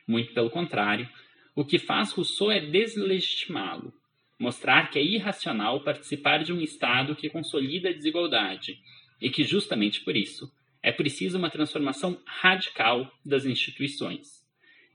Muito 0.07 0.31
pelo 0.33 0.51
contrário, 0.51 1.09
o 1.55 1.65
que 1.65 1.79
faz 1.79 2.11
Rousseau 2.11 2.51
é 2.51 2.59
deslegitimá-lo, 2.59 3.91
mostrar 4.39 4.91
que 4.91 4.99
é 4.99 5.03
irracional 5.03 5.83
participar 5.83 6.43
de 6.43 6.53
um 6.53 6.61
Estado 6.61 7.15
que 7.15 7.29
consolida 7.29 7.89
a 7.89 7.93
desigualdade 7.93 8.79
e 9.19 9.29
que, 9.31 9.43
justamente 9.43 10.01
por 10.01 10.15
isso, 10.15 10.51
é 10.83 10.91
preciso 10.91 11.39
uma 11.39 11.49
transformação 11.49 12.21
radical 12.25 13.11
das 13.25 13.45
instituições. 13.45 14.45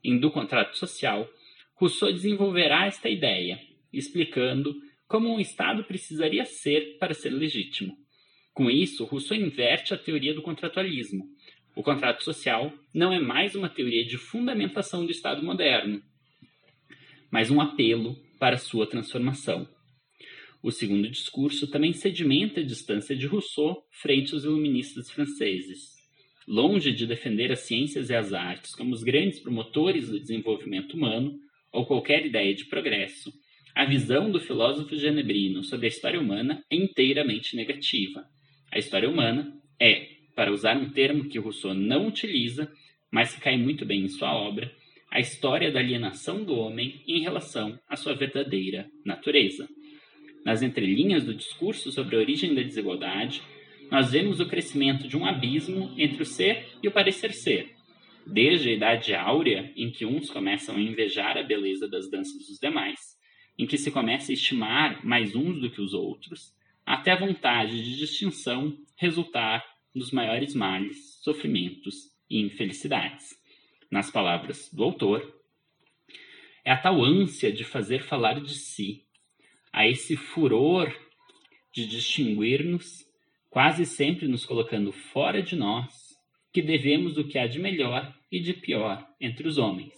Em 0.04 0.18
Do 0.18 0.30
Contrato 0.30 0.78
Social, 0.78 1.28
Rousseau 1.74 2.12
desenvolverá 2.12 2.86
esta 2.86 3.08
ideia, 3.08 3.58
explicando 3.92 4.72
como 5.08 5.34
um 5.34 5.40
Estado 5.40 5.82
precisaria 5.82 6.44
ser 6.44 6.98
para 6.98 7.12
ser 7.12 7.30
legítimo. 7.30 7.98
Com 8.60 8.70
isso, 8.70 9.06
Rousseau 9.06 9.38
inverte 9.38 9.94
a 9.94 9.96
teoria 9.96 10.34
do 10.34 10.42
contratualismo. 10.42 11.24
O 11.74 11.82
contrato 11.82 12.22
social 12.22 12.70
não 12.92 13.10
é 13.10 13.18
mais 13.18 13.54
uma 13.54 13.70
teoria 13.70 14.04
de 14.04 14.18
fundamentação 14.18 15.06
do 15.06 15.10
Estado 15.10 15.42
moderno, 15.42 16.02
mas 17.30 17.50
um 17.50 17.58
apelo 17.58 18.22
para 18.38 18.58
sua 18.58 18.86
transformação. 18.86 19.66
O 20.62 20.70
segundo 20.70 21.08
discurso 21.08 21.70
também 21.70 21.94
sedimenta 21.94 22.60
a 22.60 22.62
distância 22.62 23.16
de 23.16 23.26
Rousseau 23.26 23.82
frente 23.90 24.34
aos 24.34 24.44
iluministas 24.44 25.10
franceses. 25.10 25.94
Longe 26.46 26.92
de 26.92 27.06
defender 27.06 27.50
as 27.50 27.60
ciências 27.60 28.10
e 28.10 28.14
as 28.14 28.34
artes 28.34 28.74
como 28.74 28.92
os 28.92 29.02
grandes 29.02 29.40
promotores 29.40 30.10
do 30.10 30.20
desenvolvimento 30.20 30.98
humano 30.98 31.34
ou 31.72 31.86
qualquer 31.86 32.26
ideia 32.26 32.54
de 32.54 32.66
progresso, 32.66 33.32
a 33.74 33.86
visão 33.86 34.30
do 34.30 34.38
filósofo 34.38 34.94
genebrino 34.96 35.64
sobre 35.64 35.86
a 35.86 35.88
história 35.88 36.20
humana 36.20 36.62
é 36.70 36.76
inteiramente 36.76 37.56
negativa. 37.56 38.28
A 38.72 38.78
história 38.78 39.08
humana 39.08 39.52
é, 39.80 40.06
para 40.36 40.52
usar 40.52 40.76
um 40.76 40.90
termo 40.90 41.28
que 41.28 41.38
Rousseau 41.38 41.74
não 41.74 42.06
utiliza, 42.06 42.70
mas 43.10 43.34
que 43.34 43.40
cai 43.40 43.56
muito 43.56 43.84
bem 43.84 44.02
em 44.02 44.08
sua 44.08 44.32
obra, 44.32 44.72
a 45.10 45.18
história 45.18 45.72
da 45.72 45.80
alienação 45.80 46.44
do 46.44 46.54
homem 46.54 47.02
em 47.06 47.20
relação 47.20 47.78
à 47.88 47.96
sua 47.96 48.14
verdadeira 48.14 48.88
natureza. 49.04 49.68
Nas 50.44 50.62
entrelinhas 50.62 51.24
do 51.24 51.34
discurso 51.34 51.90
sobre 51.90 52.14
a 52.14 52.20
origem 52.20 52.54
da 52.54 52.62
desigualdade, 52.62 53.42
nós 53.90 54.12
vemos 54.12 54.38
o 54.38 54.46
crescimento 54.46 55.08
de 55.08 55.16
um 55.16 55.26
abismo 55.26 55.92
entre 55.98 56.22
o 56.22 56.26
ser 56.26 56.68
e 56.80 56.86
o 56.86 56.92
parecer 56.92 57.32
ser, 57.32 57.74
desde 58.24 58.70
a 58.70 58.72
idade 58.72 59.14
áurea, 59.14 59.72
em 59.76 59.90
que 59.90 60.06
uns 60.06 60.30
começam 60.30 60.76
a 60.76 60.80
invejar 60.80 61.36
a 61.36 61.42
beleza 61.42 61.88
das 61.88 62.08
danças 62.08 62.46
dos 62.46 62.58
demais, 62.60 63.00
em 63.58 63.66
que 63.66 63.76
se 63.76 63.90
começa 63.90 64.30
a 64.30 64.34
estimar 64.34 65.04
mais 65.04 65.34
uns 65.34 65.60
do 65.60 65.70
que 65.70 65.80
os 65.80 65.92
outros, 65.92 66.54
até 66.90 67.12
a 67.12 67.16
vontade 67.16 67.84
de 67.84 67.96
distinção 67.96 68.76
resultar 68.96 69.64
nos 69.94 70.10
maiores 70.10 70.56
males, 70.56 71.20
sofrimentos 71.22 72.10
e 72.28 72.40
infelicidades 72.40 73.28
nas 73.88 74.10
palavras 74.10 74.68
do 74.72 74.82
autor, 74.82 75.40
é 76.64 76.72
a 76.72 76.76
tal 76.76 77.00
ânsia 77.00 77.52
de 77.52 77.62
fazer 77.62 78.02
falar 78.02 78.40
de 78.40 78.56
si, 78.56 79.04
a 79.72 79.86
esse 79.86 80.16
furor 80.16 80.92
de 81.72 81.86
distinguir-nos, 81.86 83.06
quase 83.48 83.86
sempre 83.86 84.26
nos 84.26 84.44
colocando 84.44 84.90
fora 84.90 85.40
de 85.40 85.54
nós, 85.54 85.94
que 86.52 86.60
devemos 86.60 87.16
o 87.16 87.22
que 87.22 87.38
há 87.38 87.46
de 87.46 87.60
melhor 87.60 88.12
e 88.32 88.40
de 88.40 88.52
pior 88.52 89.08
entre 89.20 89.46
os 89.46 89.58
homens. 89.58 89.94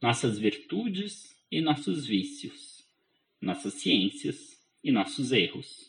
Nossas 0.00 0.38
virtudes 0.38 1.36
e 1.50 1.60
nossos 1.60 2.06
vícios, 2.06 2.86
nossas 3.40 3.74
ciências 3.74 4.56
e 4.82 4.92
nossos 4.92 5.32
erros, 5.32 5.87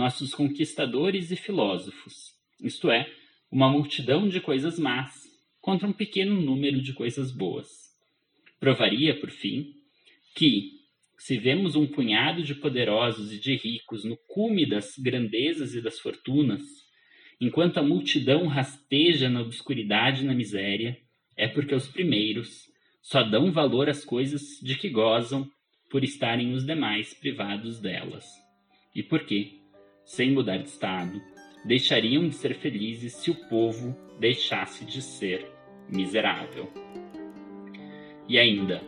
nossos 0.00 0.34
conquistadores 0.34 1.30
e 1.30 1.36
filósofos, 1.36 2.32
isto 2.58 2.90
é, 2.90 3.06
uma 3.52 3.68
multidão 3.68 4.26
de 4.30 4.40
coisas 4.40 4.78
más 4.78 5.12
contra 5.60 5.86
um 5.86 5.92
pequeno 5.92 6.40
número 6.40 6.80
de 6.80 6.94
coisas 6.94 7.30
boas. 7.30 7.68
Provaria, 8.58 9.20
por 9.20 9.30
fim, 9.30 9.74
que, 10.34 10.70
se 11.18 11.36
vemos 11.36 11.76
um 11.76 11.86
punhado 11.86 12.42
de 12.42 12.54
poderosos 12.54 13.30
e 13.30 13.38
de 13.38 13.54
ricos 13.56 14.02
no 14.02 14.16
cume 14.26 14.64
das 14.64 14.96
grandezas 14.96 15.74
e 15.74 15.82
das 15.82 16.00
fortunas, 16.00 16.62
enquanto 17.38 17.76
a 17.76 17.82
multidão 17.82 18.46
rasteja 18.46 19.28
na 19.28 19.42
obscuridade 19.42 20.22
e 20.22 20.26
na 20.26 20.32
miséria, 20.32 20.96
é 21.36 21.46
porque 21.46 21.74
os 21.74 21.86
primeiros 21.86 22.70
só 23.02 23.22
dão 23.22 23.52
valor 23.52 23.90
às 23.90 24.02
coisas 24.02 24.58
de 24.62 24.76
que 24.76 24.88
gozam 24.88 25.46
por 25.90 26.02
estarem 26.02 26.54
os 26.54 26.64
demais 26.64 27.12
privados 27.12 27.78
delas. 27.80 28.24
E 28.94 29.02
porque, 29.02 29.59
sem 30.10 30.32
mudar 30.32 30.56
de 30.56 30.68
estado, 30.68 31.22
deixariam 31.64 32.28
de 32.28 32.34
ser 32.34 32.56
felizes 32.56 33.12
se 33.12 33.30
o 33.30 33.34
povo 33.48 33.96
deixasse 34.18 34.84
de 34.84 35.00
ser 35.00 35.46
miserável. 35.88 36.68
E 38.28 38.36
ainda, 38.36 38.82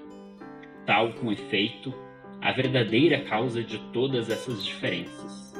tal 0.85 1.13
com 1.13 1.31
efeito, 1.31 1.95
a 2.41 2.51
verdadeira 2.51 3.21
causa 3.21 3.63
de 3.63 3.79
todas 3.93 4.29
essas 4.31 4.65
diferenças. 4.65 5.55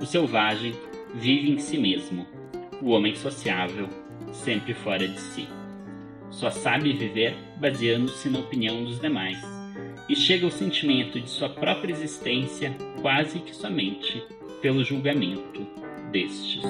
O 0.00 0.04
selvagem 0.04 0.74
vive 1.14 1.52
em 1.52 1.58
si 1.60 1.78
mesmo, 1.78 2.26
o 2.82 2.90
homem 2.90 3.14
sociável 3.14 3.88
sempre 4.32 4.74
fora 4.74 5.06
de 5.06 5.20
si. 5.20 5.46
Só 6.28 6.50
sabe 6.50 6.92
viver 6.92 7.36
baseando-se 7.60 8.28
na 8.28 8.40
opinião 8.40 8.82
dos 8.82 8.98
demais 8.98 9.40
e 10.08 10.16
chega 10.16 10.44
ao 10.44 10.50
sentimento 10.50 11.20
de 11.20 11.30
sua 11.30 11.48
própria 11.48 11.92
existência 11.92 12.76
quase 13.00 13.38
que 13.38 13.54
somente 13.54 14.20
pelo 14.64 14.82
julgamento 14.82 15.60
destes. 16.10 16.62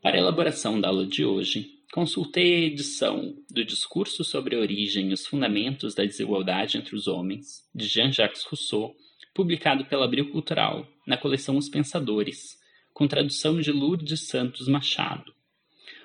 Para 0.00 0.14
a 0.14 0.18
elaboração 0.18 0.80
da 0.80 0.86
aula 0.86 1.04
de 1.04 1.24
hoje, 1.24 1.80
consultei 1.92 2.54
a 2.54 2.66
edição 2.66 3.34
do 3.50 3.64
Discurso 3.64 4.22
sobre 4.22 4.54
a 4.54 4.60
Origem 4.60 5.10
e 5.10 5.14
os 5.14 5.26
Fundamentos 5.26 5.96
da 5.96 6.04
Desigualdade 6.04 6.78
entre 6.78 6.94
os 6.94 7.08
Homens, 7.08 7.68
de 7.74 7.88
Jean-Jacques 7.88 8.44
Rousseau, 8.44 8.94
publicado 9.34 9.84
pela 9.84 10.04
Abril 10.04 10.30
Cultural, 10.30 10.86
na 11.06 11.16
coleção 11.16 11.56
Os 11.56 11.68
Pensadores, 11.68 12.58
com 12.92 13.06
tradução 13.06 13.60
de 13.60 13.72
Lourdes 13.72 14.28
Santos 14.28 14.68
Machado. 14.68 15.34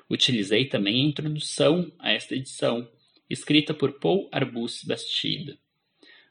Utilizei 0.09 0.65
também 0.65 1.03
a 1.03 1.07
introdução 1.09 1.91
a 1.99 2.11
esta 2.11 2.35
edição, 2.35 2.87
escrita 3.29 3.73
por 3.73 3.99
Paul 3.99 4.29
Arbus 4.31 4.83
Bastide. 4.83 5.59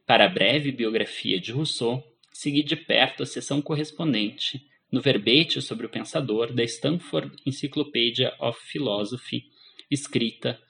Para 0.07 0.26
a 0.26 0.28
breve 0.28 0.70
biografia 0.70 1.40
de 1.40 1.50
Rousseau, 1.50 2.02
segui 2.33 2.62
de 2.62 2.76
perto 2.76 3.22
a 3.22 3.26
seção 3.26 3.61
correspondente 3.61 4.66
no 4.90 5.00
verbete 5.00 5.61
sobre 5.61 5.87
o 5.87 5.88
pensador 5.88 6.52
da 6.52 6.62
Stanford 6.62 7.35
Encyclopedia 7.44 8.33
of 8.38 8.59
Philosophy, 8.64 9.50
escrita 9.90 10.61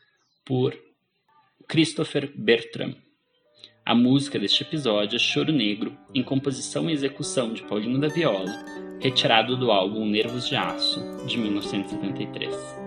por 0.44 0.74
Christopher 1.68 2.32
Bertram. 2.34 2.94
A 3.86 3.94
música 3.94 4.38
deste 4.38 4.62
episódio 4.62 5.16
é 5.16 5.18
Choro 5.18 5.52
Negro, 5.52 5.94
em 6.14 6.22
composição 6.22 6.88
e 6.88 6.94
execução 6.94 7.52
de 7.52 7.62
Paulinho 7.64 8.00
da 8.00 8.08
Viola, 8.08 8.50
retirado 8.98 9.58
do 9.58 9.70
álbum 9.70 10.06
Nervos 10.06 10.48
de 10.48 10.56
Aço, 10.56 11.00
de 11.26 11.36
1973. 11.36 12.83